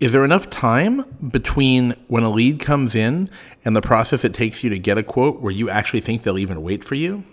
Is 0.00 0.12
there 0.12 0.24
enough 0.24 0.48
time 0.48 1.04
between 1.30 1.94
when 2.08 2.22
a 2.22 2.30
lead 2.30 2.58
comes 2.58 2.94
in 2.94 3.28
and 3.64 3.76
the 3.76 3.82
process 3.82 4.24
it 4.24 4.32
takes 4.34 4.64
you 4.64 4.70
to 4.70 4.78
get 4.78 4.96
a 4.96 5.02
quote 5.02 5.40
where 5.40 5.52
you 5.52 5.68
actually 5.68 6.00
think 6.00 6.22
they'll 6.22 6.38
even 6.38 6.62
wait 6.62 6.82
for 6.82 6.94
you? 6.94 7.24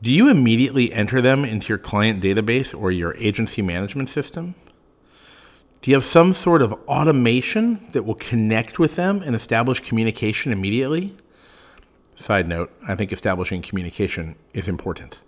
Do 0.00 0.12
you 0.12 0.28
immediately 0.28 0.92
enter 0.92 1.20
them 1.20 1.44
into 1.44 1.68
your 1.68 1.78
client 1.78 2.22
database 2.22 2.78
or 2.78 2.92
your 2.92 3.16
agency 3.16 3.62
management 3.62 4.08
system? 4.08 4.54
Do 5.82 5.90
you 5.90 5.96
have 5.96 6.04
some 6.04 6.32
sort 6.32 6.62
of 6.62 6.72
automation 6.86 7.84
that 7.92 8.04
will 8.04 8.14
connect 8.14 8.78
with 8.78 8.96
them 8.96 9.22
and 9.22 9.34
establish 9.34 9.80
communication 9.80 10.52
immediately? 10.52 11.16
Side 12.14 12.46
note, 12.46 12.72
I 12.86 12.94
think 12.94 13.12
establishing 13.12 13.60
communication 13.60 14.36
is 14.52 14.68
important 14.68 15.18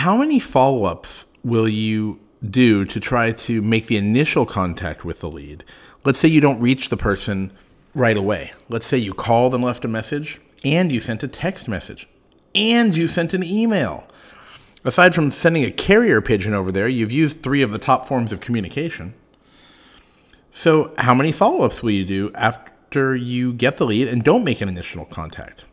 how 0.00 0.16
many 0.16 0.38
follow 0.38 0.84
ups 0.84 1.26
will 1.44 1.68
you 1.68 2.18
do 2.48 2.84
to 2.84 3.00
try 3.00 3.32
to 3.32 3.60
make 3.62 3.86
the 3.86 3.96
initial 3.96 4.46
contact 4.46 5.04
with 5.04 5.20
the 5.20 5.30
lead? 5.30 5.64
Let's 6.04 6.18
say 6.18 6.28
you 6.28 6.40
don't 6.40 6.60
reach 6.60 6.88
the 6.88 6.96
person 6.96 7.52
right 7.94 8.16
away. 8.16 8.52
Let's 8.68 8.86
say 8.86 8.98
you 8.98 9.14
called 9.14 9.54
and 9.54 9.62
left 9.62 9.84
a 9.84 9.88
message, 9.88 10.40
and 10.64 10.90
you 10.92 11.00
sent 11.00 11.22
a 11.22 11.28
text 11.28 11.68
message, 11.68 12.08
and 12.54 12.96
you 12.96 13.08
sent 13.08 13.34
an 13.34 13.42
email. 13.42 14.04
Aside 14.84 15.14
from 15.14 15.30
sending 15.30 15.64
a 15.64 15.70
carrier 15.70 16.20
pigeon 16.22 16.54
over 16.54 16.72
there, 16.72 16.88
you've 16.88 17.12
used 17.12 17.42
three 17.42 17.60
of 17.62 17.70
the 17.70 17.78
top 17.78 18.06
forms 18.06 18.32
of 18.32 18.40
communication. 18.40 19.14
So, 20.52 20.92
how 20.98 21.14
many 21.14 21.32
follow 21.32 21.64
ups 21.64 21.82
will 21.82 21.90
you 21.90 22.04
do 22.04 22.32
after 22.34 23.14
you 23.14 23.52
get 23.52 23.76
the 23.76 23.86
lead 23.86 24.08
and 24.08 24.24
don't 24.24 24.42
make 24.42 24.60
an 24.60 24.68
initial 24.68 25.04
contact? 25.04 25.66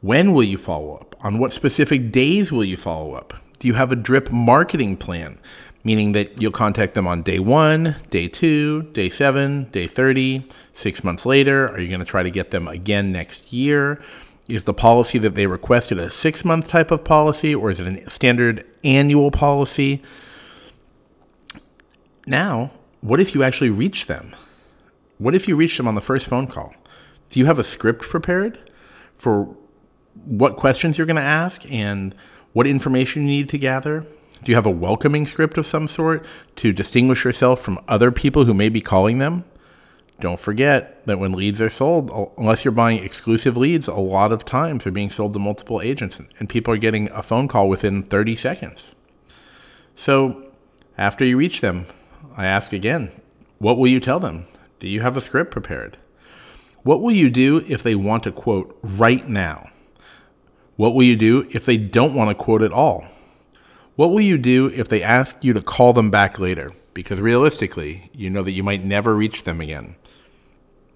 When 0.00 0.32
will 0.32 0.44
you 0.44 0.56
follow 0.56 0.96
up? 0.96 1.16
On 1.20 1.38
what 1.38 1.52
specific 1.52 2.12
days 2.12 2.52
will 2.52 2.64
you 2.64 2.76
follow 2.76 3.14
up? 3.14 3.34
Do 3.58 3.68
you 3.68 3.74
have 3.74 3.90
a 3.90 3.96
drip 3.96 4.30
marketing 4.30 4.98
plan? 4.98 5.38
Meaning 5.84 6.12
that 6.12 6.40
you'll 6.40 6.50
contact 6.50 6.94
them 6.94 7.06
on 7.06 7.22
day 7.22 7.38
one, 7.38 7.96
day 8.10 8.26
two, 8.26 8.84
day 8.92 9.10
seven, 9.10 9.64
day 9.64 9.86
30, 9.86 10.48
six 10.72 11.04
months 11.04 11.26
later. 11.26 11.68
Are 11.68 11.78
you 11.78 11.88
going 11.88 12.00
to 12.00 12.06
try 12.06 12.22
to 12.22 12.30
get 12.30 12.50
them 12.50 12.66
again 12.66 13.12
next 13.12 13.52
year? 13.52 14.02
Is 14.48 14.64
the 14.64 14.74
policy 14.74 15.18
that 15.18 15.34
they 15.34 15.46
requested 15.46 15.98
a 15.98 16.08
six 16.08 16.44
month 16.44 16.68
type 16.68 16.90
of 16.90 17.04
policy 17.04 17.54
or 17.54 17.70
is 17.70 17.80
it 17.80 17.86
a 17.86 18.10
standard 18.10 18.64
annual 18.82 19.30
policy? 19.30 20.02
Now, 22.26 22.72
what 23.00 23.20
if 23.20 23.34
you 23.34 23.42
actually 23.42 23.70
reach 23.70 24.06
them? 24.06 24.34
What 25.18 25.34
if 25.34 25.46
you 25.46 25.56
reach 25.56 25.76
them 25.76 25.86
on 25.86 25.94
the 25.94 26.00
first 26.00 26.26
phone 26.26 26.46
call? 26.46 26.74
Do 27.30 27.40
you 27.40 27.46
have 27.46 27.58
a 27.58 27.64
script 27.64 28.02
prepared 28.02 28.58
for 29.14 29.54
what 30.24 30.56
questions 30.56 30.96
you're 30.96 31.06
going 31.06 31.16
to 31.16 31.22
ask 31.22 31.70
and 31.70 32.14
what 32.52 32.66
information 32.66 33.22
you 33.22 33.28
need 33.28 33.48
to 33.50 33.58
gather? 33.58 34.06
Do 34.44 34.52
you 34.52 34.56
have 34.56 34.66
a 34.66 34.70
welcoming 34.70 35.26
script 35.26 35.56
of 35.56 35.66
some 35.66 35.88
sort 35.88 36.24
to 36.56 36.70
distinguish 36.70 37.24
yourself 37.24 37.60
from 37.60 37.82
other 37.88 38.12
people 38.12 38.44
who 38.44 38.52
may 38.52 38.68
be 38.68 38.82
calling 38.82 39.16
them? 39.16 39.44
Don't 40.20 40.38
forget 40.38 41.04
that 41.06 41.18
when 41.18 41.32
leads 41.32 41.62
are 41.62 41.70
sold, 41.70 42.10
unless 42.36 42.62
you're 42.62 42.72
buying 42.72 43.02
exclusive 43.02 43.56
leads, 43.56 43.88
a 43.88 43.94
lot 43.94 44.32
of 44.32 44.44
times 44.44 44.84
they're 44.84 44.92
being 44.92 45.08
sold 45.08 45.32
to 45.32 45.38
multiple 45.38 45.80
agents 45.80 46.20
and 46.38 46.48
people 46.48 46.74
are 46.74 46.78
getting 46.78 47.10
a 47.12 47.22
phone 47.22 47.48
call 47.48 47.70
within 47.70 48.02
30 48.02 48.36
seconds. 48.36 48.94
So 49.96 50.52
after 50.98 51.24
you 51.24 51.38
reach 51.38 51.62
them, 51.62 51.86
I 52.36 52.44
ask 52.44 52.74
again, 52.74 53.12
what 53.58 53.78
will 53.78 53.88
you 53.88 53.98
tell 53.98 54.20
them? 54.20 54.46
Do 54.78 54.88
you 54.88 55.00
have 55.00 55.16
a 55.16 55.22
script 55.22 55.52
prepared? 55.52 55.96
What 56.82 57.00
will 57.00 57.12
you 57.12 57.30
do 57.30 57.64
if 57.66 57.82
they 57.82 57.94
want 57.94 58.26
a 58.26 58.32
quote 58.32 58.78
right 58.82 59.26
now? 59.26 59.70
What 60.76 60.94
will 60.94 61.04
you 61.04 61.16
do 61.16 61.48
if 61.54 61.64
they 61.64 61.78
don't 61.78 62.14
want 62.14 62.28
to 62.28 62.34
quote 62.34 62.60
at 62.60 62.72
all? 62.72 63.06
What 63.96 64.10
will 64.10 64.20
you 64.20 64.38
do 64.38 64.66
if 64.66 64.88
they 64.88 65.02
ask 65.02 65.42
you 65.44 65.52
to 65.52 65.62
call 65.62 65.92
them 65.92 66.10
back 66.10 66.38
later? 66.40 66.68
Because 66.94 67.20
realistically, 67.20 68.10
you 68.12 68.28
know 68.28 68.42
that 68.42 68.50
you 68.52 68.62
might 68.64 68.84
never 68.84 69.14
reach 69.14 69.44
them 69.44 69.60
again. 69.60 69.94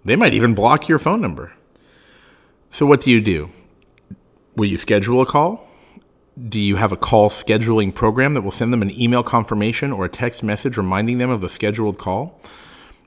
They 0.04 0.16
might 0.16 0.34
even 0.34 0.54
block 0.54 0.88
your 0.88 0.98
phone 0.98 1.20
number. 1.20 1.52
So, 2.70 2.86
what 2.86 3.00
do 3.00 3.10
you 3.10 3.20
do? 3.20 3.50
Will 4.56 4.66
you 4.66 4.76
schedule 4.76 5.22
a 5.22 5.26
call? 5.26 5.68
Do 6.48 6.58
you 6.58 6.76
have 6.76 6.92
a 6.92 6.96
call 6.96 7.30
scheduling 7.30 7.94
program 7.94 8.34
that 8.34 8.42
will 8.42 8.50
send 8.50 8.72
them 8.72 8.82
an 8.82 8.90
email 9.00 9.22
confirmation 9.22 9.92
or 9.92 10.04
a 10.04 10.08
text 10.08 10.42
message 10.42 10.76
reminding 10.76 11.18
them 11.18 11.30
of 11.30 11.40
the 11.40 11.48
scheduled 11.48 11.98
call? 11.98 12.40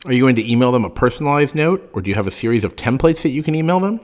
Are 0.06 0.14
you 0.14 0.22
going 0.22 0.36
to 0.38 0.52
email 0.52 0.72
them 0.72 0.86
a 0.86 0.90
personalized 0.90 1.54
note, 1.54 1.90
or 1.94 2.02
do 2.02 2.10
you 2.10 2.16
have 2.16 2.28
a 2.28 2.32
series 2.32 2.64
of 2.64 2.76
templates 2.76 3.22
that 3.24 3.30
you 3.30 3.44
can 3.44 3.56
email 3.56 3.80
them? 3.80 4.00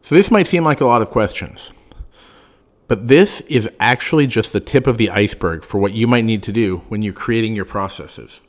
So, 0.00 0.14
this 0.14 0.30
might 0.30 0.46
seem 0.46 0.64
like 0.64 0.80
a 0.80 0.86
lot 0.86 1.02
of 1.02 1.10
questions, 1.10 1.72
but 2.88 3.08
this 3.08 3.40
is 3.42 3.68
actually 3.80 4.26
just 4.26 4.52
the 4.52 4.60
tip 4.60 4.86
of 4.86 4.96
the 4.96 5.10
iceberg 5.10 5.62
for 5.62 5.78
what 5.78 5.92
you 5.92 6.06
might 6.06 6.24
need 6.24 6.42
to 6.44 6.52
do 6.52 6.78
when 6.88 7.02
you're 7.02 7.12
creating 7.12 7.56
your 7.56 7.64
processes. 7.64 8.40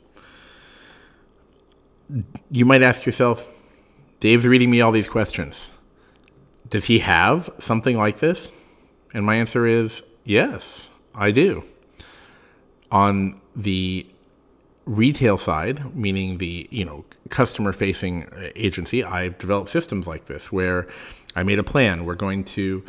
You 2.50 2.64
might 2.64 2.82
ask 2.82 3.04
yourself, 3.04 3.48
Dave's 4.20 4.46
reading 4.46 4.70
me 4.70 4.80
all 4.80 4.92
these 4.92 5.08
questions. 5.08 5.70
Does 6.70 6.84
he 6.84 7.00
have 7.00 7.50
something 7.58 7.96
like 7.96 8.18
this? 8.18 8.52
And 9.12 9.24
my 9.24 9.36
answer 9.36 9.66
is 9.66 10.02
yes, 10.24 10.88
I 11.14 11.30
do. 11.30 11.64
On 12.90 13.40
the 13.56 14.06
retail 14.84 15.36
side, 15.36 15.94
meaning 15.94 16.38
the 16.38 16.66
you 16.70 16.84
know 16.84 17.04
customer 17.28 17.72
facing 17.72 18.28
agency, 18.56 19.04
I've 19.04 19.36
developed 19.38 19.70
systems 19.70 20.06
like 20.06 20.26
this 20.26 20.50
where 20.52 20.86
I 21.36 21.42
made 21.42 21.58
a 21.58 21.64
plan. 21.64 22.04
We're 22.04 22.14
going 22.14 22.44
to 22.44 22.84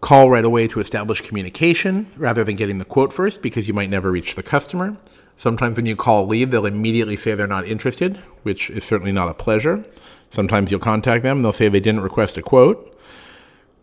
call 0.00 0.30
right 0.30 0.44
away 0.44 0.68
to 0.68 0.80
establish 0.80 1.20
communication 1.20 2.10
rather 2.16 2.44
than 2.44 2.56
getting 2.56 2.78
the 2.78 2.84
quote 2.84 3.12
first 3.12 3.42
because 3.42 3.66
you 3.66 3.74
might 3.74 3.90
never 3.90 4.10
reach 4.10 4.34
the 4.34 4.42
customer. 4.42 4.96
Sometimes 5.36 5.76
when 5.76 5.86
you 5.86 5.96
call 5.96 6.24
a 6.24 6.26
lead, 6.26 6.50
they'll 6.50 6.66
immediately 6.66 7.16
say 7.16 7.34
they're 7.34 7.46
not 7.46 7.66
interested, 7.66 8.16
which 8.42 8.70
is 8.70 8.84
certainly 8.84 9.12
not 9.12 9.28
a 9.28 9.34
pleasure. 9.34 9.84
Sometimes 10.30 10.70
you'll 10.70 10.80
contact 10.80 11.22
them, 11.22 11.40
they'll 11.40 11.52
say 11.52 11.68
they 11.68 11.80
didn't 11.80 12.02
request 12.02 12.36
a 12.36 12.42
quote, 12.42 12.96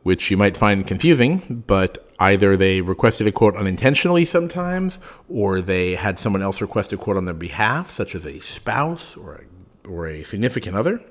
which 0.03 0.29
you 0.29 0.38
might 0.38 0.55
find 0.55 0.86
confusing, 0.86 1.63
but 1.65 2.07
either 2.19 2.55
they 2.55 2.81
requested 2.81 3.25
a 3.25 3.31
quote 3.31 3.55
unintentionally 3.55 4.25
sometimes, 4.25 5.00
or 5.29 5.62
they 5.62 5.95
had 5.95 6.19
someone 6.19 6.41
else 6.41 6.62
request 6.62 6.93
a 6.93 6.98
quote 6.98 7.17
on 7.17 7.25
their 7.25 7.34
behalf, 7.34 7.89
such 7.89 8.15
as 8.15 8.25
a 8.25 8.39
spouse 8.41 9.17
or 9.17 9.36
a, 9.36 9.89
or 9.89 10.07
a 10.07 10.24
significant 10.24 10.75
other. 10.75 11.01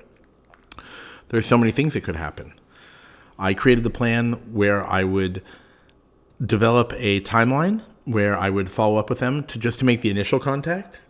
There's 1.29 1.45
so 1.45 1.57
many 1.57 1.71
things 1.71 1.93
that 1.93 2.03
could 2.03 2.15
happen. 2.15 2.53
I 3.37 3.53
created 3.53 3.83
the 3.83 3.89
plan 3.89 4.33
where 4.53 4.85
I 4.85 5.03
would 5.03 5.41
develop 6.43 6.93
a 6.95 7.21
timeline 7.21 7.81
where 8.05 8.37
I 8.37 8.49
would 8.49 8.71
follow 8.71 8.97
up 8.97 9.09
with 9.09 9.19
them 9.19 9.43
to 9.45 9.57
just 9.57 9.79
to 9.79 9.85
make 9.85 10.01
the 10.01 10.09
initial 10.09 10.39
contact. 10.39 11.01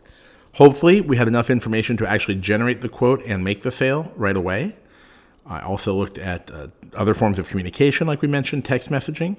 Hopefully, 0.53 1.01
we 1.01 1.17
had 1.17 1.27
enough 1.27 1.50
information 1.50 1.98
to 1.98 2.08
actually 2.08 2.36
generate 2.36 2.82
the 2.82 2.89
quote 2.89 3.22
and 3.25 3.44
make 3.44 3.63
the 3.63 3.72
sale 3.72 4.13
right 4.15 4.38
away. 4.38 4.75
I 5.46 5.60
also 5.60 5.94
looked 5.94 6.17
at 6.17 6.50
uh, 6.50 6.67
other 6.96 7.13
forms 7.13 7.38
of 7.38 7.50
communication, 7.50 8.08
like 8.08 8.22
we 8.22 8.27
mentioned, 8.27 8.65
text 8.65 8.89
messaging. 8.89 9.38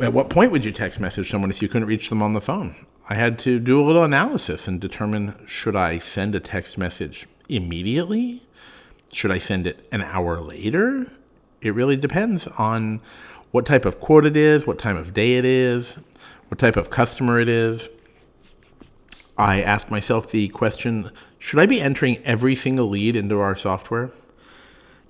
At 0.00 0.12
what 0.12 0.30
point 0.30 0.50
would 0.50 0.64
you 0.64 0.72
text 0.72 0.98
message 0.98 1.30
someone 1.30 1.50
if 1.50 1.60
you 1.62 1.68
couldn't 1.68 1.86
reach 1.86 2.08
them 2.08 2.22
on 2.22 2.32
the 2.32 2.40
phone? 2.40 2.74
I 3.08 3.14
had 3.14 3.38
to 3.40 3.58
do 3.60 3.80
a 3.80 3.84
little 3.84 4.02
analysis 4.02 4.66
and 4.66 4.80
determine 4.80 5.34
should 5.46 5.76
I 5.76 5.98
send 5.98 6.34
a 6.34 6.40
text 6.40 6.78
message 6.78 7.26
immediately? 7.48 8.42
Should 9.12 9.30
I 9.30 9.38
send 9.38 9.66
it 9.66 9.86
an 9.92 10.02
hour 10.02 10.40
later? 10.40 11.10
It 11.60 11.74
really 11.74 11.96
depends 11.96 12.46
on 12.46 13.00
what 13.50 13.66
type 13.66 13.84
of 13.84 14.00
quote 14.00 14.24
it 14.24 14.36
is, 14.36 14.66
what 14.66 14.78
time 14.78 14.96
of 14.96 15.12
day 15.12 15.34
it 15.34 15.44
is, 15.44 15.98
what 16.48 16.58
type 16.58 16.76
of 16.76 16.90
customer 16.90 17.40
it 17.40 17.48
is. 17.48 17.90
I 19.36 19.62
ask 19.62 19.90
myself 19.90 20.30
the 20.30 20.48
question 20.48 21.10
should 21.38 21.58
I 21.58 21.66
be 21.66 21.80
entering 21.80 22.18
every 22.18 22.54
single 22.54 22.88
lead 22.88 23.16
into 23.16 23.40
our 23.40 23.56
software? 23.56 24.10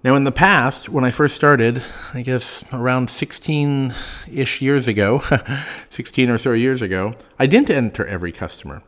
Now, 0.03 0.15
in 0.15 0.25
the 0.25 0.33
past, 0.33 0.89
when 0.89 1.05
I 1.05 1.11
first 1.11 1.37
started, 1.37 1.83
I 2.15 2.23
guess 2.23 2.65
around 2.73 3.11
16 3.11 3.95
ish 4.33 4.63
years 4.63 4.89
ago, 4.89 5.23
16 5.91 6.31
or 6.31 6.39
so 6.39 6.53
years 6.53 6.81
ago, 6.81 7.15
I 7.39 7.47
didn't 7.47 7.69
enter 7.69 8.07
every 8.07 8.33
customer. 8.33 8.83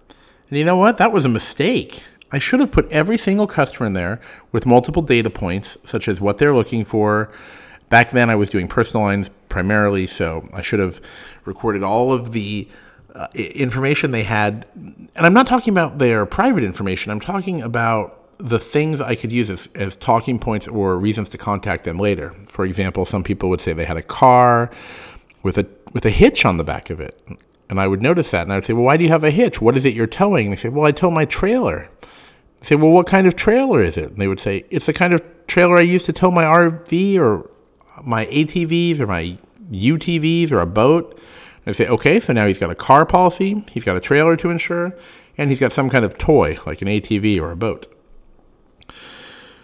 And 0.48 0.58
you 0.58 0.64
know 0.64 0.76
what? 0.76 0.96
That 0.96 1.12
was 1.12 1.26
a 1.26 1.28
mistake. 1.28 2.02
I 2.32 2.38
should 2.38 2.60
have 2.60 2.72
put 2.72 2.90
every 2.90 3.18
single 3.18 3.46
customer 3.46 3.86
in 3.86 3.92
there 3.92 4.20
with 4.50 4.66
multiple 4.66 5.02
data 5.02 5.30
points, 5.30 5.76
such 5.84 6.08
as 6.08 6.20
what 6.20 6.38
they're 6.38 6.54
looking 6.54 6.84
for. 6.84 7.30
Back 7.90 8.10
then, 8.10 8.30
I 8.30 8.34
was 8.34 8.48
doing 8.48 8.68
personal 8.68 9.04
lines 9.04 9.28
primarily, 9.50 10.06
so 10.06 10.48
I 10.52 10.62
should 10.62 10.80
have 10.80 11.00
recorded 11.44 11.82
all 11.82 12.12
of 12.12 12.32
the 12.32 12.66
uh, 13.14 13.26
information 13.34 14.10
they 14.10 14.22
had. 14.22 14.66
And 14.74 15.10
I'm 15.16 15.34
not 15.34 15.46
talking 15.46 15.72
about 15.72 15.98
their 15.98 16.24
private 16.24 16.64
information, 16.64 17.12
I'm 17.12 17.20
talking 17.20 17.60
about 17.60 18.18
the 18.38 18.58
things 18.58 19.00
I 19.00 19.14
could 19.14 19.32
use 19.32 19.50
as, 19.50 19.68
as 19.74 19.94
talking 19.94 20.38
points 20.38 20.66
or 20.66 20.98
reasons 20.98 21.28
to 21.28 21.38
contact 21.38 21.84
them 21.84 21.98
later. 21.98 22.34
For 22.46 22.64
example, 22.64 23.04
some 23.04 23.22
people 23.22 23.48
would 23.50 23.60
say 23.60 23.72
they 23.72 23.84
had 23.84 23.96
a 23.96 24.02
car 24.02 24.70
with 25.44 25.58
a 25.58 25.66
with 25.92 26.06
a 26.06 26.10
hitch 26.10 26.44
on 26.44 26.56
the 26.56 26.64
back 26.64 26.90
of 26.90 27.00
it. 27.00 27.20
And 27.68 27.80
I 27.80 27.86
would 27.86 28.02
notice 28.02 28.30
that 28.32 28.42
and 28.42 28.52
I 28.52 28.56
would 28.56 28.64
say, 28.64 28.72
Well, 28.72 28.84
why 28.84 28.96
do 28.96 29.04
you 29.04 29.10
have 29.10 29.24
a 29.24 29.30
hitch? 29.30 29.60
What 29.60 29.76
is 29.76 29.84
it 29.84 29.94
you're 29.94 30.06
towing? 30.06 30.46
And 30.46 30.56
they 30.56 30.60
say, 30.60 30.68
Well, 30.70 30.86
I 30.86 30.92
tow 30.92 31.10
my 31.10 31.24
trailer. 31.24 31.88
Say, 32.62 32.76
Well, 32.76 32.90
what 32.90 33.06
kind 33.06 33.26
of 33.26 33.36
trailer 33.36 33.82
is 33.82 33.96
it? 33.96 34.10
And 34.10 34.18
they 34.18 34.28
would 34.28 34.40
say, 34.40 34.64
It's 34.70 34.86
the 34.86 34.92
kind 34.92 35.12
of 35.12 35.22
trailer 35.46 35.76
I 35.76 35.82
use 35.82 36.04
to 36.06 36.12
tow 36.12 36.30
my 36.30 36.44
RV 36.44 37.18
or 37.18 37.50
my 38.04 38.26
ATVs 38.26 39.00
or 39.00 39.06
my 39.06 39.38
UTVs 39.70 40.52
or 40.52 40.60
a 40.60 40.66
boat. 40.66 41.12
And 41.64 41.68
I 41.68 41.72
say, 41.72 41.88
Okay, 41.88 42.20
so 42.20 42.32
now 42.32 42.46
he's 42.46 42.58
got 42.58 42.70
a 42.70 42.74
car 42.74 43.04
policy, 43.04 43.64
he's 43.70 43.84
got 43.84 43.96
a 43.96 44.00
trailer 44.00 44.36
to 44.36 44.50
insure, 44.50 44.96
and 45.36 45.50
he's 45.50 45.60
got 45.60 45.72
some 45.72 45.90
kind 45.90 46.04
of 46.04 46.16
toy 46.18 46.58
like 46.66 46.82
an 46.82 46.88
ATV 46.88 47.40
or 47.40 47.50
a 47.50 47.56
boat. 47.56 47.92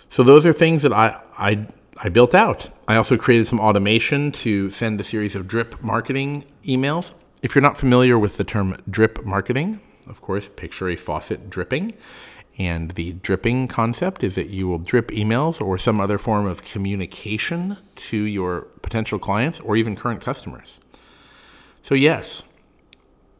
So 0.09 0.23
those 0.23 0.47
are 0.47 0.53
things 0.53 0.83
that 0.83 0.93
I, 0.93 1.23
I, 1.39 1.67
I 2.03 2.09
built 2.09 2.35
out. 2.35 2.71
I 2.89 2.97
also 2.97 3.17
created 3.17 3.47
some 3.47 3.61
automation 3.61 4.33
to 4.33 4.71
send 4.71 5.01
a 5.01 5.05
series 5.05 5.35
of 5.35 5.47
drip 5.47 5.83
marketing 5.83 6.45
emails. 6.65 7.13
If 7.43 7.55
you're 7.55 7.63
not 7.63 7.77
familiar 7.77 8.19
with 8.19 8.39
the 8.39 8.45
term 8.45 8.77
drip 8.89 9.25
marketing, 9.25 9.81
of 10.09 10.21
course, 10.21 10.49
picture 10.49 10.89
a 10.89 10.97
faucet 10.97 11.51
dripping. 11.51 11.93
And 12.59 12.91
the 12.93 13.13
dripping 13.13 13.69
concept 13.69 14.25
is 14.25 14.35
that 14.35 14.49
you 14.49 14.67
will 14.67 14.79
drip 14.79 15.09
emails 15.13 15.61
or 15.61 15.79
some 15.79 16.01
other 16.01 16.19
form 16.19 16.45
of 16.45 16.65
communication 16.65 17.77
to 17.95 18.17
your 18.17 18.63
potential 18.83 19.21
clients 19.21 19.61
or 19.61 19.77
even 19.77 19.95
current 19.95 20.21
customers. 20.21 20.81
So, 21.83 21.95
yes, 21.95 22.43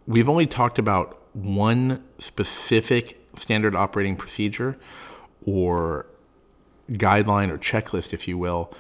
we've 0.07 0.29
only 0.29 0.47
talked 0.47 0.79
about 0.79 1.21
one 1.35 2.05
specific 2.19 3.19
standard 3.37 3.75
operating 3.75 4.17
procedure 4.17 4.77
or 5.45 6.07
guideline 6.93 7.51
or 7.51 7.59
checklist, 7.59 8.13
if 8.13 8.29
you 8.29 8.39
will, 8.39 8.73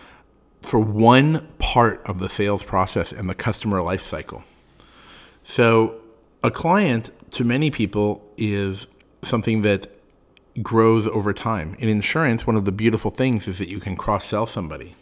for 0.63 0.79
one 0.79 1.49
part 1.59 2.01
of 2.07 2.21
the 2.21 2.29
sales 2.29 2.63
process 2.63 3.13
and 3.13 3.29
the 3.29 3.35
customer 3.35 3.83
life 3.83 4.03
cycle. 4.03 4.45
So, 5.43 6.01
a 6.45 6.51
client 6.51 7.11
to 7.33 7.45
many 7.45 7.71
people 7.71 8.25
is 8.37 8.87
something 9.23 9.63
that 9.63 9.98
grows 10.63 11.07
over 11.07 11.33
time. 11.33 11.77
In 11.79 11.89
insurance, 11.89 12.47
one 12.47 12.57
of 12.57 12.65
the 12.65 12.73
beautiful 12.73 13.11
things 13.11 13.49
is 13.49 13.59
that 13.59 13.69
you 13.69 13.81
can 13.81 13.97
cross 13.97 14.25
sell 14.25 14.47
somebody. 14.47 14.97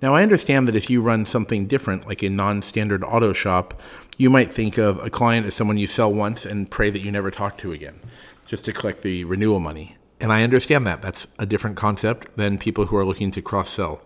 Now, 0.00 0.14
I 0.14 0.22
understand 0.22 0.68
that 0.68 0.76
if 0.76 0.88
you 0.88 1.02
run 1.02 1.24
something 1.24 1.66
different, 1.66 2.06
like 2.06 2.22
a 2.22 2.28
non 2.28 2.62
standard 2.62 3.02
auto 3.02 3.32
shop, 3.32 3.80
you 4.16 4.30
might 4.30 4.52
think 4.52 4.78
of 4.78 4.98
a 5.04 5.10
client 5.10 5.46
as 5.46 5.54
someone 5.54 5.78
you 5.78 5.86
sell 5.86 6.12
once 6.12 6.46
and 6.46 6.70
pray 6.70 6.90
that 6.90 7.00
you 7.00 7.10
never 7.10 7.30
talk 7.30 7.58
to 7.58 7.72
again, 7.72 8.00
just 8.46 8.64
to 8.66 8.72
collect 8.72 9.02
the 9.02 9.24
renewal 9.24 9.58
money. 9.58 9.96
And 10.20 10.32
I 10.32 10.42
understand 10.42 10.86
that. 10.86 11.02
That's 11.02 11.26
a 11.38 11.46
different 11.46 11.76
concept 11.76 12.36
than 12.36 12.58
people 12.58 12.86
who 12.86 12.96
are 12.96 13.04
looking 13.04 13.30
to 13.32 13.42
cross 13.42 13.70
sell. 13.70 14.00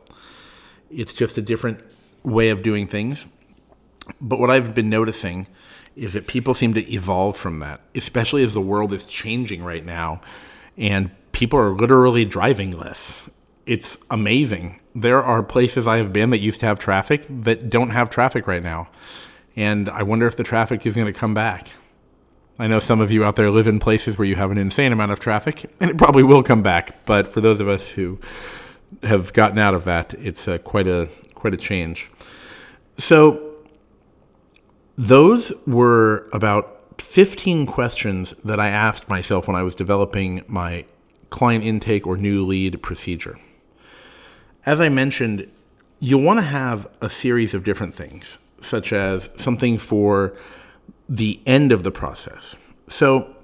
It's 0.90 1.14
just 1.14 1.38
a 1.38 1.42
different 1.42 1.80
way 2.22 2.48
of 2.48 2.62
doing 2.62 2.86
things. 2.86 3.28
But 4.20 4.38
what 4.38 4.50
I've 4.50 4.74
been 4.74 4.90
noticing 4.90 5.46
is 5.94 6.14
that 6.14 6.26
people 6.26 6.54
seem 6.54 6.74
to 6.74 6.92
evolve 6.92 7.36
from 7.36 7.60
that, 7.60 7.80
especially 7.94 8.42
as 8.42 8.54
the 8.54 8.60
world 8.60 8.92
is 8.92 9.06
changing 9.06 9.62
right 9.62 9.84
now 9.84 10.20
and 10.76 11.10
people 11.32 11.58
are 11.58 11.74
literally 11.74 12.24
driving 12.24 12.70
less. 12.70 13.28
It's 13.66 13.96
amazing. 14.10 14.80
There 14.94 15.22
are 15.22 15.42
places 15.42 15.86
I 15.86 15.98
have 15.98 16.12
been 16.12 16.30
that 16.30 16.40
used 16.40 16.60
to 16.60 16.66
have 16.66 16.78
traffic 16.78 17.24
that 17.28 17.70
don't 17.70 17.90
have 17.90 18.10
traffic 18.10 18.46
right 18.46 18.62
now. 18.62 18.88
And 19.56 19.88
I 19.88 20.02
wonder 20.02 20.26
if 20.26 20.36
the 20.36 20.42
traffic 20.42 20.86
is 20.86 20.94
going 20.94 21.06
to 21.06 21.18
come 21.18 21.34
back. 21.34 21.68
I 22.58 22.66
know 22.66 22.78
some 22.78 23.00
of 23.00 23.10
you 23.10 23.24
out 23.24 23.36
there 23.36 23.50
live 23.50 23.66
in 23.66 23.78
places 23.78 24.18
where 24.18 24.26
you 24.26 24.36
have 24.36 24.50
an 24.50 24.58
insane 24.58 24.92
amount 24.92 25.12
of 25.12 25.20
traffic, 25.20 25.70
and 25.80 25.90
it 25.90 25.98
probably 25.98 26.22
will 26.22 26.42
come 26.42 26.62
back. 26.62 27.04
But 27.06 27.26
for 27.26 27.40
those 27.40 27.60
of 27.60 27.68
us 27.68 27.90
who 27.90 28.18
have 29.02 29.32
gotten 29.32 29.58
out 29.58 29.74
of 29.74 29.84
that, 29.84 30.14
it's 30.14 30.46
uh, 30.46 30.58
quite 30.58 30.86
a 30.86 31.08
quite 31.34 31.54
a 31.54 31.56
change. 31.56 32.10
So 32.98 33.54
those 34.98 35.52
were 35.66 36.28
about 36.32 36.81
15 36.98 37.66
questions 37.66 38.32
that 38.44 38.60
I 38.60 38.68
asked 38.68 39.08
myself 39.08 39.46
when 39.46 39.56
I 39.56 39.62
was 39.62 39.74
developing 39.74 40.42
my 40.46 40.84
client 41.30 41.64
intake 41.64 42.06
or 42.06 42.16
new 42.16 42.44
lead 42.44 42.82
procedure. 42.82 43.38
As 44.66 44.80
I 44.80 44.88
mentioned, 44.88 45.50
you'll 45.98 46.22
want 46.22 46.38
to 46.38 46.44
have 46.44 46.88
a 47.00 47.08
series 47.08 47.54
of 47.54 47.64
different 47.64 47.94
things, 47.94 48.38
such 48.60 48.92
as 48.92 49.30
something 49.36 49.78
for 49.78 50.36
the 51.08 51.40
end 51.46 51.72
of 51.72 51.82
the 51.82 51.90
process. 51.90 52.56
So, 52.88 53.34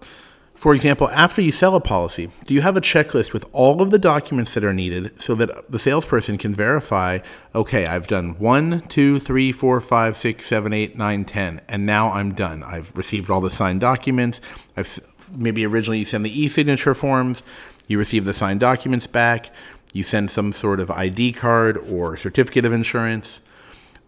for 0.58 0.74
example, 0.74 1.08
after 1.10 1.40
you 1.40 1.52
sell 1.52 1.76
a 1.76 1.80
policy, 1.80 2.32
do 2.46 2.52
you 2.52 2.62
have 2.62 2.76
a 2.76 2.80
checklist 2.80 3.32
with 3.32 3.44
all 3.52 3.80
of 3.80 3.92
the 3.92 3.98
documents 3.98 4.54
that 4.54 4.64
are 4.64 4.74
needed 4.74 5.22
so 5.22 5.36
that 5.36 5.70
the 5.70 5.78
salesperson 5.78 6.36
can 6.36 6.52
verify, 6.52 7.20
okay, 7.54 7.86
I've 7.86 8.08
done 8.08 8.36
one, 8.40 8.80
two, 8.88 9.20
three, 9.20 9.52
four, 9.52 9.80
five, 9.80 10.16
six, 10.16 10.46
seven, 10.46 10.72
eight, 10.72 10.98
nine, 10.98 11.24
ten, 11.24 11.60
and 11.68 11.86
now 11.86 12.10
I'm 12.10 12.34
done. 12.34 12.64
I've 12.64 12.96
received 12.96 13.30
all 13.30 13.40
the 13.40 13.50
signed 13.50 13.80
documents, 13.80 14.40
I've 14.76 14.98
maybe 15.32 15.64
originally 15.64 16.00
you 16.00 16.04
send 16.04 16.24
the 16.24 16.40
e 16.42 16.48
signature 16.48 16.92
forms, 16.92 17.44
you 17.86 17.96
receive 17.96 18.24
the 18.24 18.34
signed 18.34 18.58
documents 18.58 19.06
back, 19.06 19.54
you 19.92 20.02
send 20.02 20.28
some 20.28 20.50
sort 20.50 20.80
of 20.80 20.90
ID 20.90 21.34
card 21.34 21.76
or 21.88 22.16
certificate 22.16 22.64
of 22.64 22.72
insurance. 22.72 23.40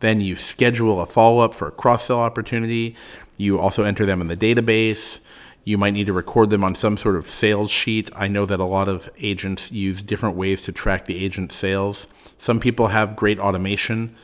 Then 0.00 0.20
you 0.20 0.34
schedule 0.34 1.00
a 1.00 1.06
follow 1.06 1.38
up 1.38 1.54
for 1.54 1.68
a 1.68 1.70
cross 1.70 2.06
sell 2.06 2.18
opportunity. 2.18 2.96
You 3.36 3.60
also 3.60 3.84
enter 3.84 4.04
them 4.04 4.20
in 4.20 4.26
the 4.26 4.36
database. 4.36 5.20
You 5.64 5.78
might 5.78 5.92
need 5.92 6.06
to 6.06 6.12
record 6.12 6.50
them 6.50 6.64
on 6.64 6.74
some 6.74 6.96
sort 6.96 7.16
of 7.16 7.26
sales 7.26 7.70
sheet. 7.70 8.10
I 8.16 8.28
know 8.28 8.46
that 8.46 8.60
a 8.60 8.64
lot 8.64 8.88
of 8.88 9.10
agents 9.18 9.70
use 9.70 10.02
different 10.02 10.36
ways 10.36 10.62
to 10.64 10.72
track 10.72 11.04
the 11.04 11.22
agent 11.22 11.52
sales. 11.52 12.06
Some 12.38 12.60
people 12.60 12.88
have 12.88 13.16
great 13.16 13.38
automation. 13.38 14.14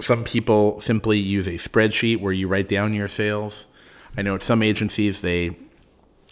Some 0.00 0.24
people 0.24 0.80
simply 0.80 1.18
use 1.18 1.46
a 1.46 1.52
spreadsheet 1.52 2.20
where 2.20 2.32
you 2.32 2.48
write 2.48 2.68
down 2.68 2.94
your 2.94 3.08
sales. 3.08 3.66
I 4.16 4.22
know 4.22 4.34
at 4.34 4.42
some 4.42 4.62
agencies 4.62 5.20
they 5.20 5.56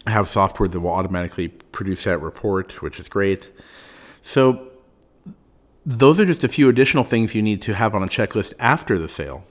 have 0.07 0.27
software 0.27 0.67
that 0.67 0.79
will 0.79 0.91
automatically 0.91 1.47
produce 1.47 2.03
that 2.05 2.17
report, 2.19 2.81
which 2.81 2.99
is 2.99 3.07
great. 3.07 3.51
So, 4.21 4.69
those 5.85 6.19
are 6.19 6.25
just 6.25 6.43
a 6.43 6.47
few 6.49 6.69
additional 6.69 7.03
things 7.03 7.35
you 7.35 7.41
need 7.41 7.61
to 7.63 7.73
have 7.73 7.93
on 7.93 8.03
a 8.03 8.07
checklist 8.07 8.53
after 8.57 8.97
the 8.97 9.09
sale. 9.09 9.45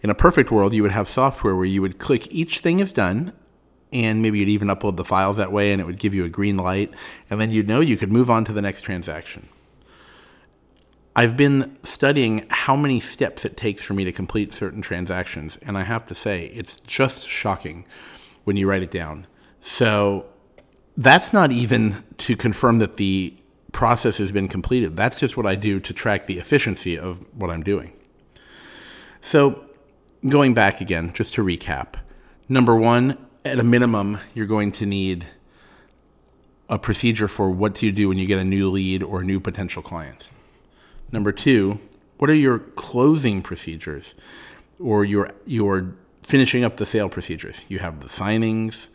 In 0.00 0.10
a 0.10 0.14
perfect 0.14 0.50
world, 0.50 0.72
you 0.72 0.82
would 0.82 0.92
have 0.92 1.08
software 1.08 1.56
where 1.56 1.64
you 1.64 1.82
would 1.82 1.98
click 1.98 2.28
each 2.30 2.60
thing 2.60 2.80
is 2.80 2.92
done, 2.92 3.32
and 3.92 4.22
maybe 4.22 4.38
you'd 4.38 4.48
even 4.48 4.68
upload 4.68 4.96
the 4.96 5.04
files 5.04 5.36
that 5.36 5.52
way, 5.52 5.72
and 5.72 5.80
it 5.80 5.84
would 5.84 5.98
give 5.98 6.14
you 6.14 6.24
a 6.24 6.28
green 6.28 6.56
light, 6.56 6.92
and 7.30 7.40
then 7.40 7.50
you'd 7.50 7.68
know 7.68 7.80
you 7.80 7.96
could 7.96 8.12
move 8.12 8.30
on 8.30 8.44
to 8.44 8.52
the 8.52 8.62
next 8.62 8.82
transaction. 8.82 9.48
I've 11.14 11.36
been 11.36 11.76
studying 11.82 12.46
how 12.48 12.74
many 12.74 12.98
steps 12.98 13.44
it 13.44 13.56
takes 13.56 13.82
for 13.82 13.92
me 13.92 14.04
to 14.04 14.12
complete 14.12 14.54
certain 14.54 14.80
transactions, 14.80 15.58
and 15.62 15.76
I 15.76 15.82
have 15.82 16.06
to 16.06 16.14
say, 16.14 16.46
it's 16.46 16.78
just 16.80 17.28
shocking 17.28 17.84
when 18.44 18.56
you 18.56 18.68
write 18.68 18.82
it 18.82 18.90
down. 18.90 19.26
So 19.60 20.26
that's 20.96 21.32
not 21.32 21.52
even 21.52 22.04
to 22.18 22.36
confirm 22.36 22.78
that 22.78 22.96
the 22.96 23.34
process 23.72 24.18
has 24.18 24.32
been 24.32 24.48
completed. 24.48 24.96
That's 24.96 25.18
just 25.18 25.36
what 25.36 25.46
I 25.46 25.54
do 25.54 25.80
to 25.80 25.92
track 25.92 26.26
the 26.26 26.38
efficiency 26.38 26.98
of 26.98 27.20
what 27.34 27.50
I'm 27.50 27.62
doing. 27.62 27.92
So, 29.20 29.64
going 30.26 30.54
back 30.54 30.80
again, 30.80 31.12
just 31.14 31.34
to 31.34 31.44
recap 31.44 31.94
number 32.48 32.76
one, 32.76 33.16
at 33.44 33.58
a 33.58 33.64
minimum, 33.64 34.18
you're 34.34 34.46
going 34.46 34.72
to 34.72 34.86
need 34.86 35.26
a 36.68 36.78
procedure 36.78 37.28
for 37.28 37.50
what 37.50 37.74
do 37.74 37.86
you 37.86 37.92
do 37.92 38.08
when 38.08 38.18
you 38.18 38.26
get 38.26 38.38
a 38.38 38.44
new 38.44 38.70
lead 38.70 39.02
or 39.02 39.20
a 39.20 39.24
new 39.24 39.40
potential 39.40 39.82
client. 39.82 40.30
Number 41.10 41.32
two, 41.32 41.80
what 42.18 42.30
are 42.30 42.34
your 42.34 42.60
closing 42.60 43.42
procedures 43.42 44.14
or 44.78 45.04
your 45.04 45.32
your 45.44 45.94
finishing 46.22 46.64
up 46.64 46.76
the 46.76 46.86
sale 46.86 47.08
procedures? 47.08 47.64
You 47.68 47.80
have 47.80 48.00
the 48.00 48.08
signings, 48.08 48.88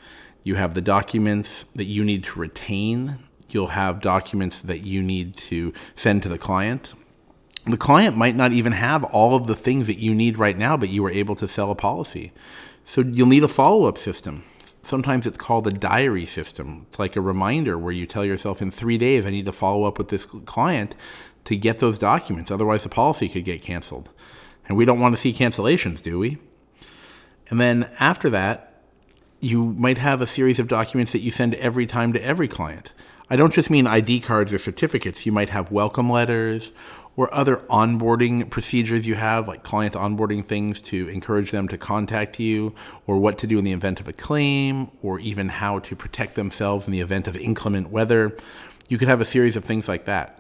you 0.44 0.56
have 0.56 0.74
the 0.74 0.82
documents 0.82 1.66
that 1.76 1.86
you 1.86 2.04
need 2.04 2.24
to 2.24 2.40
retain, 2.40 3.20
you'll 3.50 3.68
have 3.68 4.02
documents 4.02 4.62
that 4.62 4.80
you 4.80 5.04
need 5.04 5.36
to 5.36 5.74
send 5.96 6.24
to 6.24 6.30
the 6.30 6.38
client. 6.38 6.94
The 7.66 7.78
client 7.78 8.16
might 8.16 8.36
not 8.36 8.54
even 8.54 8.72
have 8.72 9.04
all 9.04 9.36
of 9.36 9.46
the 9.46 9.56
things 9.56 9.88
that 9.88 10.00
you 10.00 10.16
need 10.16 10.38
right 10.38 10.58
now, 10.58 10.78
but 10.78 10.88
you 10.88 11.04
were 11.04 11.12
able 11.12 11.36
to 11.36 11.50
sell 11.50 11.70
a 11.70 11.76
policy. 11.76 12.32
So 12.90 13.02
you'll 13.02 13.28
need 13.28 13.44
a 13.44 13.50
follow 13.50 13.84
up 13.84 13.98
system. 13.98 14.46
Sometimes 14.82 15.28
it's 15.28 15.38
called 15.38 15.68
a 15.68 15.72
diary 15.72 16.26
system. 16.26 16.86
It's 16.88 16.98
like 16.98 17.18
a 17.18 17.22
reminder 17.22 17.78
where 17.78 17.92
you 17.92 18.06
tell 18.06 18.24
yourself 18.24 18.62
in 18.62 18.72
three 18.72 18.98
days, 18.98 19.26
I 19.26 19.30
need 19.30 19.46
to 19.46 19.52
follow 19.52 19.84
up 19.84 19.98
with 19.98 20.08
this 20.08 20.26
client 20.26 20.96
to 21.44 21.58
get 21.58 21.80
those 21.80 22.00
documents. 22.00 22.50
Otherwise, 22.50 22.84
the 22.84 22.90
policy 22.90 23.28
could 23.28 23.44
get 23.44 23.62
canceled. 23.62 24.10
And 24.70 24.78
we 24.78 24.86
don't 24.86 25.02
want 25.02 25.14
to 25.14 25.20
see 25.20 25.34
cancellations, 25.34 26.02
do 26.02 26.18
we? 26.18 26.38
And 27.50 27.60
then 27.60 27.90
after 28.00 28.30
that, 28.30 28.82
you 29.42 29.66
might 29.66 29.98
have 29.98 30.22
a 30.22 30.28
series 30.28 30.58
of 30.58 30.70
documents 30.70 31.12
that 31.12 31.20
you 31.20 31.30
send 31.30 31.56
every 31.56 31.88
time 31.88 32.14
to 32.14 32.24
every 32.24 32.48
client. 32.48 32.94
I 33.30 33.36
don't 33.36 33.54
just 33.54 33.70
mean 33.70 33.86
ID 33.86 34.22
cards 34.22 34.54
or 34.54 34.60
certificates. 34.60 35.26
You 35.26 35.34
might 35.34 35.50
have 35.50 35.74
welcome 35.74 36.10
letters 36.10 36.72
or 37.18 37.34
other 37.34 37.58
onboarding 37.70 38.50
procedures 38.50 39.06
you 39.06 39.16
have, 39.16 39.48
like 39.48 39.64
client 39.64 39.96
onboarding 39.96 40.46
things 40.46 40.80
to 40.80 41.10
encourage 41.10 41.52
them 41.52 41.68
to 41.68 41.78
contact 41.78 42.40
you, 42.40 42.74
or 43.08 43.18
what 43.18 43.38
to 43.40 43.48
do 43.48 43.58
in 43.58 43.66
the 43.66 43.74
event 43.74 44.00
of 44.00 44.08
a 44.08 44.14
claim, 44.14 44.90
or 45.02 45.20
even 45.20 45.50
how 45.50 45.80
to 45.80 45.96
protect 45.96 46.36
themselves 46.36 46.86
in 46.88 46.94
the 46.94 47.02
event 47.02 47.28
of 47.28 47.36
inclement 47.36 47.90
weather. 47.90 48.38
You 48.88 48.98
could 48.98 49.10
have 49.10 49.20
a 49.20 49.26
series 49.26 49.58
of 49.58 49.66
things 49.66 49.88
like 49.90 50.06
that. 50.06 50.40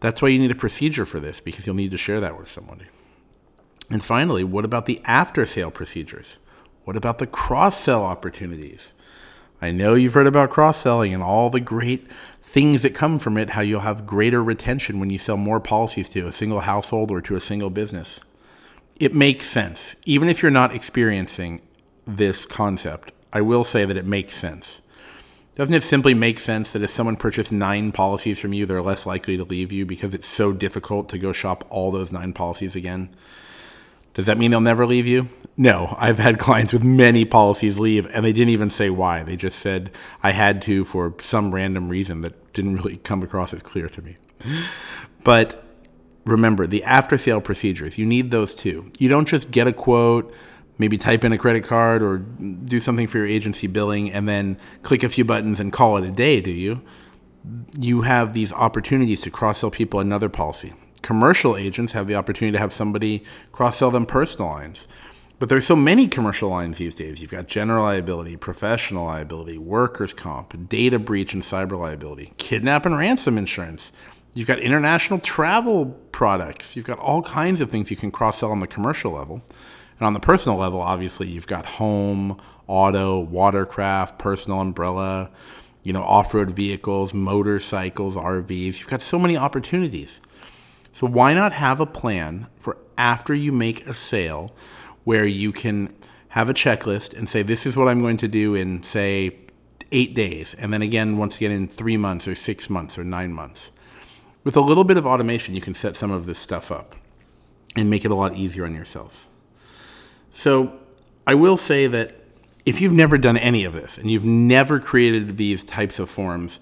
That's 0.00 0.20
why 0.20 0.28
you 0.28 0.38
need 0.38 0.50
a 0.50 0.56
procedure 0.56 1.04
for 1.04 1.20
this, 1.20 1.40
because 1.40 1.66
you'll 1.66 1.76
need 1.76 1.92
to 1.92 1.98
share 1.98 2.20
that 2.20 2.38
with 2.38 2.50
somebody. 2.50 2.86
And 3.90 4.02
finally, 4.02 4.44
what 4.44 4.64
about 4.64 4.86
the 4.86 5.02
after 5.04 5.44
sale 5.44 5.70
procedures? 5.70 6.38
What 6.84 6.96
about 6.96 7.18
the 7.18 7.26
cross 7.26 7.78
sell 7.78 8.02
opportunities? 8.02 8.94
I 9.60 9.70
know 9.70 9.94
you've 9.94 10.14
heard 10.14 10.26
about 10.26 10.50
cross 10.50 10.78
selling 10.78 11.14
and 11.14 11.22
all 11.22 11.48
the 11.48 11.60
great 11.60 12.06
things 12.44 12.82
that 12.82 12.94
come 12.94 13.18
from 13.18 13.36
it, 13.36 13.50
how 13.50 13.62
you'll 13.62 13.80
have 13.80 14.06
greater 14.06 14.44
retention 14.44 15.00
when 15.00 15.10
you 15.10 15.18
sell 15.18 15.36
more 15.36 15.58
policies 15.58 16.08
to 16.10 16.26
a 16.26 16.30
single 16.30 16.60
household 16.60 17.10
or 17.10 17.20
to 17.22 17.34
a 17.34 17.40
single 17.40 17.70
business. 17.70 18.20
It 19.00 19.14
makes 19.14 19.46
sense. 19.46 19.96
Even 20.04 20.28
if 20.28 20.40
you're 20.40 20.52
not 20.52 20.72
experiencing 20.72 21.62
this 22.06 22.44
concept, 22.46 23.10
I 23.32 23.40
will 23.40 23.64
say 23.64 23.84
that 23.86 23.96
it 23.96 24.04
makes 24.04 24.36
sense. 24.36 24.82
Doesn't 25.56 25.74
it 25.74 25.82
simply 25.82 26.14
make 26.14 26.38
sense 26.38 26.70
that 26.72 26.82
if 26.82 26.90
someone 26.90 27.16
purchased 27.16 27.50
nine 27.50 27.90
policies 27.90 28.38
from 28.38 28.52
you, 28.52 28.66
they're 28.66 28.82
less 28.82 29.06
likely 29.06 29.36
to 29.36 29.44
leave 29.44 29.72
you 29.72 29.86
because 29.86 30.14
it's 30.14 30.28
so 30.28 30.52
difficult 30.52 31.08
to 31.08 31.18
go 31.18 31.32
shop 31.32 31.66
all 31.70 31.90
those 31.90 32.12
nine 32.12 32.34
policies 32.34 32.76
again? 32.76 33.08
Does 34.14 34.26
that 34.26 34.38
mean 34.38 34.52
they'll 34.52 34.60
never 34.60 34.86
leave 34.86 35.06
you? 35.06 35.28
No, 35.56 35.96
I've 35.98 36.18
had 36.18 36.38
clients 36.38 36.72
with 36.72 36.82
many 36.82 37.24
policies 37.24 37.78
leave, 37.78 38.06
and 38.06 38.24
they 38.24 38.32
didn't 38.32 38.50
even 38.50 38.70
say 38.70 38.90
why. 38.90 39.24
They 39.24 39.36
just 39.36 39.58
said, 39.58 39.90
I 40.22 40.32
had 40.32 40.62
to 40.62 40.84
for 40.84 41.14
some 41.20 41.54
random 41.54 41.88
reason 41.88 42.22
that 42.22 42.52
didn't 42.52 42.76
really 42.76 42.96
come 42.98 43.22
across 43.22 43.52
as 43.52 43.62
clear 43.62 43.88
to 43.88 44.02
me. 44.02 44.16
But 45.22 45.62
remember, 46.24 46.66
the 46.66 46.82
after 46.84 47.18
sale 47.18 47.40
procedures, 47.40 47.98
you 47.98 48.06
need 48.06 48.30
those 48.30 48.54
too. 48.54 48.90
You 48.98 49.08
don't 49.08 49.28
just 49.28 49.50
get 49.50 49.66
a 49.66 49.72
quote, 49.72 50.32
maybe 50.78 50.96
type 50.96 51.24
in 51.24 51.32
a 51.32 51.38
credit 51.38 51.64
card 51.64 52.02
or 52.02 52.18
do 52.18 52.80
something 52.80 53.06
for 53.06 53.18
your 53.18 53.26
agency 53.26 53.66
billing, 53.66 54.12
and 54.12 54.28
then 54.28 54.58
click 54.82 55.02
a 55.02 55.08
few 55.08 55.24
buttons 55.24 55.58
and 55.58 55.72
call 55.72 55.96
it 55.96 56.04
a 56.04 56.12
day, 56.12 56.40
do 56.40 56.50
you? 56.50 56.82
You 57.78 58.02
have 58.02 58.32
these 58.32 58.52
opportunities 58.52 59.20
to 59.22 59.30
cross 59.30 59.58
sell 59.58 59.70
people 59.70 60.00
another 60.00 60.28
policy 60.28 60.72
commercial 61.04 61.54
agents 61.54 61.92
have 61.92 62.06
the 62.06 62.14
opportunity 62.14 62.52
to 62.52 62.58
have 62.58 62.72
somebody 62.72 63.22
cross 63.52 63.76
sell 63.76 63.90
them 63.90 64.06
personal 64.06 64.50
lines. 64.50 64.88
But 65.38 65.50
there's 65.50 65.66
so 65.66 65.76
many 65.76 66.08
commercial 66.08 66.48
lines 66.48 66.78
these 66.78 66.94
days. 66.94 67.20
You've 67.20 67.30
got 67.30 67.46
general 67.46 67.84
liability, 67.84 68.36
professional 68.36 69.04
liability, 69.04 69.58
workers' 69.58 70.14
comp, 70.14 70.68
data 70.68 70.98
breach 70.98 71.34
and 71.34 71.42
cyber 71.42 71.78
liability, 71.78 72.32
kidnap 72.38 72.86
and 72.86 72.96
ransom 72.96 73.36
insurance. 73.36 73.92
You've 74.32 74.48
got 74.48 74.60
international 74.60 75.18
travel 75.18 75.86
products. 76.10 76.74
You've 76.74 76.86
got 76.86 76.98
all 76.98 77.20
kinds 77.22 77.60
of 77.60 77.70
things 77.70 77.90
you 77.90 77.96
can 77.96 78.10
cross 78.10 78.38
sell 78.38 78.50
on 78.50 78.60
the 78.60 78.66
commercial 78.66 79.12
level. 79.12 79.42
And 79.98 80.06
on 80.06 80.14
the 80.14 80.20
personal 80.20 80.58
level, 80.58 80.80
obviously, 80.80 81.28
you've 81.28 81.46
got 81.46 81.66
home, 81.66 82.40
auto, 82.66 83.20
watercraft, 83.20 84.18
personal 84.18 84.60
umbrella, 84.60 85.30
you 85.82 85.92
know, 85.92 86.02
off-road 86.02 86.52
vehicles, 86.52 87.12
motorcycles, 87.12 88.16
RVs. 88.16 88.78
You've 88.78 88.88
got 88.88 89.02
so 89.02 89.18
many 89.18 89.36
opportunities. 89.36 90.20
So 90.94 91.08
why 91.08 91.34
not 91.34 91.52
have 91.52 91.80
a 91.80 91.86
plan 91.86 92.46
for 92.56 92.78
after 92.96 93.34
you 93.34 93.50
make 93.50 93.84
a 93.84 93.92
sale 93.92 94.54
where 95.02 95.26
you 95.26 95.50
can 95.50 95.92
have 96.28 96.48
a 96.48 96.54
checklist 96.54 97.18
and 97.18 97.28
say, 97.28 97.42
this 97.42 97.66
is 97.66 97.76
what 97.76 97.88
I'm 97.88 97.98
going 97.98 98.16
to 98.18 98.28
do 98.28 98.54
in, 98.54 98.80
say, 98.84 99.36
eight 99.90 100.14
days. 100.14 100.54
And 100.54 100.72
then 100.72 100.82
again, 100.82 101.18
once 101.18 101.36
again, 101.36 101.50
in 101.50 101.66
three 101.66 101.96
months 101.96 102.28
or 102.28 102.36
six 102.36 102.70
months 102.70 102.96
or 102.96 103.02
nine 103.02 103.32
months. 103.32 103.72
With 104.44 104.56
a 104.56 104.60
little 104.60 104.84
bit 104.84 104.96
of 104.96 105.04
automation, 105.04 105.56
you 105.56 105.60
can 105.60 105.74
set 105.74 105.96
some 105.96 106.12
of 106.12 106.26
this 106.26 106.38
stuff 106.38 106.70
up 106.70 106.94
and 107.74 107.90
make 107.90 108.04
it 108.04 108.12
a 108.12 108.14
lot 108.14 108.36
easier 108.36 108.64
on 108.64 108.72
yourself. 108.72 109.26
So 110.32 110.78
I 111.26 111.34
will 111.34 111.56
say 111.56 111.88
that 111.88 112.20
if 112.64 112.80
you've 112.80 112.92
never 112.92 113.18
done 113.18 113.36
any 113.36 113.64
of 113.64 113.72
this 113.72 113.98
and 113.98 114.12
you've 114.12 114.24
never 114.24 114.78
created 114.78 115.38
these 115.38 115.64
types 115.64 115.98
of 115.98 116.08
forms, 116.08 116.60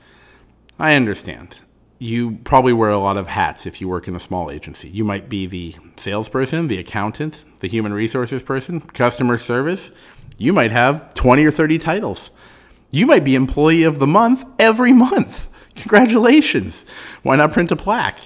I 0.79 0.95
understand 0.95 1.59
you 2.03 2.33
probably 2.43 2.73
wear 2.73 2.91
a 2.91 2.99
lot 2.99 3.17
of 3.17 3.29
hats 3.29 3.65
if 3.65 3.81
you 3.81 3.87
work 3.87 4.09
in 4.09 4.17
a 4.17 4.21
small 4.21 4.51
agency. 4.51 4.89
You 4.89 5.05
might 5.05 5.29
be 5.29 5.47
the 5.47 5.77
salesperson, 5.97 6.67
the 6.67 6.79
accountant, 6.79 7.45
the 7.61 7.69
human 7.69 7.95
resources 7.95 8.43
person, 8.43 8.81
customer 8.81 9.39
service. 9.39 9.93
You 10.37 10.53
might 10.53 10.73
have 10.73 11.15
20 11.15 11.45
or 11.45 11.53
30 11.53 11.79
titles. 11.79 12.33
You 12.91 13.07
might 13.07 13.23
be 13.23 13.37
employee 13.37 13.85
of 13.85 14.01
the 14.01 14.09
month 14.09 14.45
every 14.59 14.93
month. 14.93 15.49
Congratulations. 15.77 16.85
Why 17.23 17.37
not 17.37 17.53
print 17.53 17.71
a 17.71 17.77
plaque? 17.77 18.19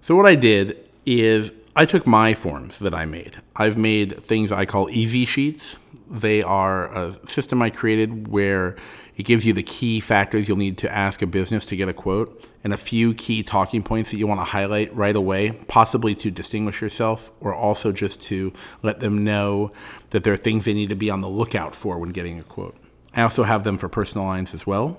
So, 0.00 0.16
what 0.16 0.26
I 0.26 0.34
did 0.34 0.78
is 1.04 1.52
I 1.76 1.84
took 1.84 2.06
my 2.06 2.32
forms 2.32 2.78
that 2.78 2.94
I 2.94 3.04
made. 3.04 3.36
I've 3.54 3.76
made 3.76 4.18
things 4.24 4.50
I 4.50 4.64
call 4.64 4.88
easy 4.88 5.26
sheets. 5.26 5.76
They 6.10 6.42
are 6.42 6.92
a 6.96 7.26
system 7.26 7.60
I 7.60 7.68
created 7.68 8.28
where 8.28 8.76
it 9.16 9.24
gives 9.24 9.44
you 9.44 9.52
the 9.52 9.62
key 9.62 10.00
factors 10.00 10.48
you'll 10.48 10.56
need 10.56 10.78
to 10.78 10.92
ask 10.92 11.20
a 11.20 11.26
business 11.26 11.66
to 11.66 11.76
get 11.76 11.88
a 11.88 11.92
quote 11.92 12.48
and 12.64 12.72
a 12.72 12.78
few 12.78 13.12
key 13.12 13.42
talking 13.42 13.82
points 13.82 14.10
that 14.10 14.16
you 14.16 14.26
want 14.26 14.40
to 14.40 14.44
highlight 14.44 14.94
right 14.94 15.14
away, 15.14 15.52
possibly 15.68 16.14
to 16.14 16.30
distinguish 16.30 16.80
yourself 16.80 17.30
or 17.40 17.54
also 17.54 17.92
just 17.92 18.22
to 18.22 18.52
let 18.82 19.00
them 19.00 19.22
know 19.22 19.70
that 20.10 20.24
there 20.24 20.32
are 20.32 20.38
things 20.38 20.64
they 20.64 20.72
need 20.72 20.88
to 20.88 20.96
be 20.96 21.10
on 21.10 21.20
the 21.20 21.28
lookout 21.28 21.74
for 21.74 21.98
when 21.98 22.10
getting 22.10 22.38
a 22.38 22.42
quote. 22.42 22.76
I 23.14 23.22
also 23.22 23.42
have 23.42 23.64
them 23.64 23.76
for 23.76 23.88
personal 23.88 24.26
lines 24.26 24.54
as 24.54 24.66
well. 24.66 24.98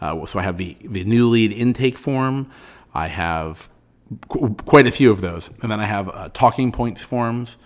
Uh, 0.00 0.26
so 0.26 0.38
I 0.38 0.42
have 0.42 0.58
the, 0.58 0.76
the 0.84 1.04
new 1.04 1.28
lead 1.28 1.52
intake 1.52 1.98
form. 1.98 2.50
I 2.94 3.08
have 3.08 3.70
qu- 4.28 4.54
quite 4.66 4.86
a 4.86 4.90
few 4.90 5.10
of 5.10 5.20
those. 5.22 5.48
And 5.62 5.72
then 5.72 5.80
I 5.80 5.86
have 5.86 6.08
uh, 6.10 6.28
talking 6.32 6.70
points 6.70 7.02
forms, 7.02 7.56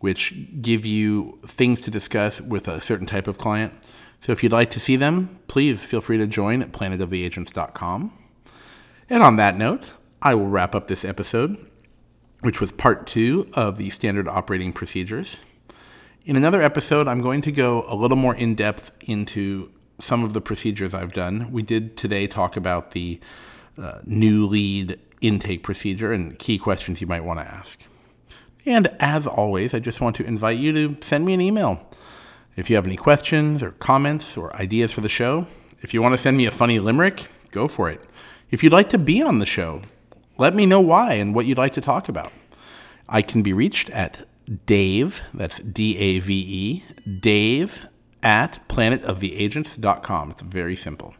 which 0.00 0.34
give 0.60 0.84
you 0.84 1.38
things 1.46 1.80
to 1.82 1.90
discuss 1.90 2.40
with 2.40 2.66
a 2.66 2.80
certain 2.80 3.06
type 3.06 3.28
of 3.28 3.38
client. 3.38 3.72
So 4.22 4.30
if 4.30 4.44
you'd 4.44 4.52
like 4.52 4.70
to 4.70 4.78
see 4.78 4.94
them, 4.94 5.40
please 5.48 5.82
feel 5.82 6.00
free 6.00 6.16
to 6.18 6.28
join 6.28 6.62
at 6.62 6.70
planetoftheagents.com. 6.70 8.16
And 9.10 9.20
on 9.20 9.34
that 9.34 9.58
note, 9.58 9.94
I 10.22 10.36
will 10.36 10.46
wrap 10.46 10.76
up 10.76 10.86
this 10.86 11.04
episode, 11.04 11.56
which 12.42 12.60
was 12.60 12.70
part 12.70 13.08
two 13.08 13.50
of 13.54 13.78
the 13.78 13.90
standard 13.90 14.28
operating 14.28 14.72
procedures. 14.72 15.40
In 16.24 16.36
another 16.36 16.62
episode, 16.62 17.08
I'm 17.08 17.20
going 17.20 17.42
to 17.42 17.50
go 17.50 17.84
a 17.88 17.96
little 17.96 18.16
more 18.16 18.32
in 18.36 18.54
depth 18.54 18.92
into 19.00 19.72
some 19.98 20.22
of 20.22 20.34
the 20.34 20.40
procedures 20.40 20.94
I've 20.94 21.12
done. 21.12 21.50
We 21.50 21.64
did 21.64 21.96
today 21.96 22.28
talk 22.28 22.56
about 22.56 22.92
the 22.92 23.18
uh, 23.76 24.02
new 24.04 24.46
lead 24.46 25.00
intake 25.20 25.64
procedure 25.64 26.12
and 26.12 26.38
key 26.38 26.58
questions 26.58 27.00
you 27.00 27.08
might 27.08 27.24
want 27.24 27.40
to 27.40 27.44
ask. 27.44 27.88
And 28.64 28.86
as 29.00 29.26
always, 29.26 29.74
I 29.74 29.80
just 29.80 30.00
want 30.00 30.14
to 30.14 30.24
invite 30.24 30.58
you 30.58 30.72
to 30.74 30.96
send 31.04 31.24
me 31.24 31.34
an 31.34 31.40
email. 31.40 31.84
If 32.56 32.68
you 32.68 32.76
have 32.76 32.86
any 32.86 32.96
questions 32.96 33.62
or 33.62 33.70
comments 33.72 34.36
or 34.36 34.54
ideas 34.56 34.92
for 34.92 35.00
the 35.00 35.08
show, 35.08 35.46
if 35.80 35.94
you 35.94 36.02
want 36.02 36.14
to 36.14 36.18
send 36.18 36.36
me 36.36 36.46
a 36.46 36.50
funny 36.50 36.78
limerick, 36.78 37.28
go 37.50 37.66
for 37.66 37.88
it. 37.90 38.00
If 38.50 38.62
you'd 38.62 38.72
like 38.72 38.90
to 38.90 38.98
be 38.98 39.22
on 39.22 39.38
the 39.38 39.46
show, 39.46 39.82
let 40.38 40.54
me 40.54 40.66
know 40.66 40.80
why 40.80 41.14
and 41.14 41.34
what 41.34 41.46
you'd 41.46 41.58
like 41.58 41.72
to 41.72 41.80
talk 41.80 42.08
about. 42.08 42.32
I 43.08 43.22
can 43.22 43.42
be 43.42 43.52
reached 43.52 43.90
at 43.90 44.26
Dave, 44.66 45.22
that's 45.32 45.60
D 45.60 45.96
A 45.98 46.18
V 46.18 46.34
E, 46.34 46.84
Dave 47.20 47.86
at 48.22 48.66
planetoftheagents.com. 48.68 50.30
It's 50.30 50.42
very 50.42 50.76
simple. 50.76 51.14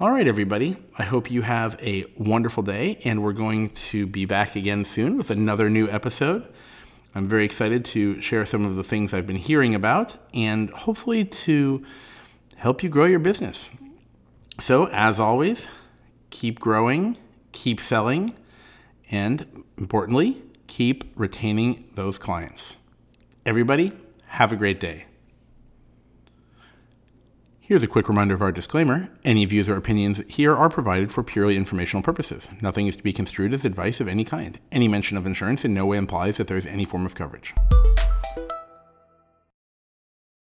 All 0.00 0.10
right, 0.10 0.26
everybody. 0.26 0.76
I 0.98 1.04
hope 1.04 1.30
you 1.30 1.42
have 1.42 1.78
a 1.80 2.06
wonderful 2.18 2.64
day, 2.64 2.98
and 3.04 3.22
we're 3.22 3.32
going 3.32 3.70
to 3.70 4.06
be 4.06 4.24
back 4.24 4.56
again 4.56 4.84
soon 4.84 5.16
with 5.16 5.30
another 5.30 5.70
new 5.70 5.88
episode. 5.88 6.52
I'm 7.14 7.26
very 7.26 7.44
excited 7.44 7.84
to 7.86 8.20
share 8.20 8.46
some 8.46 8.64
of 8.64 8.76
the 8.76 8.84
things 8.84 9.12
I've 9.12 9.26
been 9.26 9.36
hearing 9.36 9.74
about 9.74 10.16
and 10.32 10.70
hopefully 10.70 11.24
to 11.24 11.84
help 12.56 12.82
you 12.82 12.88
grow 12.88 13.04
your 13.04 13.18
business. 13.18 13.70
So, 14.58 14.86
as 14.88 15.20
always, 15.20 15.68
keep 16.30 16.58
growing, 16.58 17.18
keep 17.52 17.80
selling, 17.80 18.34
and 19.10 19.64
importantly, 19.76 20.42
keep 20.66 21.12
retaining 21.16 21.88
those 21.94 22.18
clients. 22.18 22.76
Everybody, 23.44 23.92
have 24.26 24.52
a 24.52 24.56
great 24.56 24.80
day. 24.80 25.04
Here's 27.72 27.82
a 27.82 27.86
quick 27.86 28.10
reminder 28.10 28.34
of 28.34 28.42
our 28.42 28.52
disclaimer. 28.52 29.08
Any 29.24 29.46
views 29.46 29.66
or 29.66 29.76
opinions 29.76 30.20
here 30.28 30.54
are 30.54 30.68
provided 30.68 31.10
for 31.10 31.22
purely 31.22 31.56
informational 31.56 32.02
purposes. 32.02 32.50
Nothing 32.60 32.86
is 32.86 32.98
to 32.98 33.02
be 33.02 33.14
construed 33.14 33.54
as 33.54 33.64
advice 33.64 33.98
of 33.98 34.08
any 34.08 34.26
kind. 34.26 34.60
Any 34.70 34.88
mention 34.88 35.16
of 35.16 35.24
insurance 35.24 35.64
in 35.64 35.72
no 35.72 35.86
way 35.86 35.96
implies 35.96 36.36
that 36.36 36.48
there 36.48 36.58
is 36.58 36.66
any 36.66 36.84
form 36.84 37.06
of 37.06 37.14
coverage. 37.14 37.54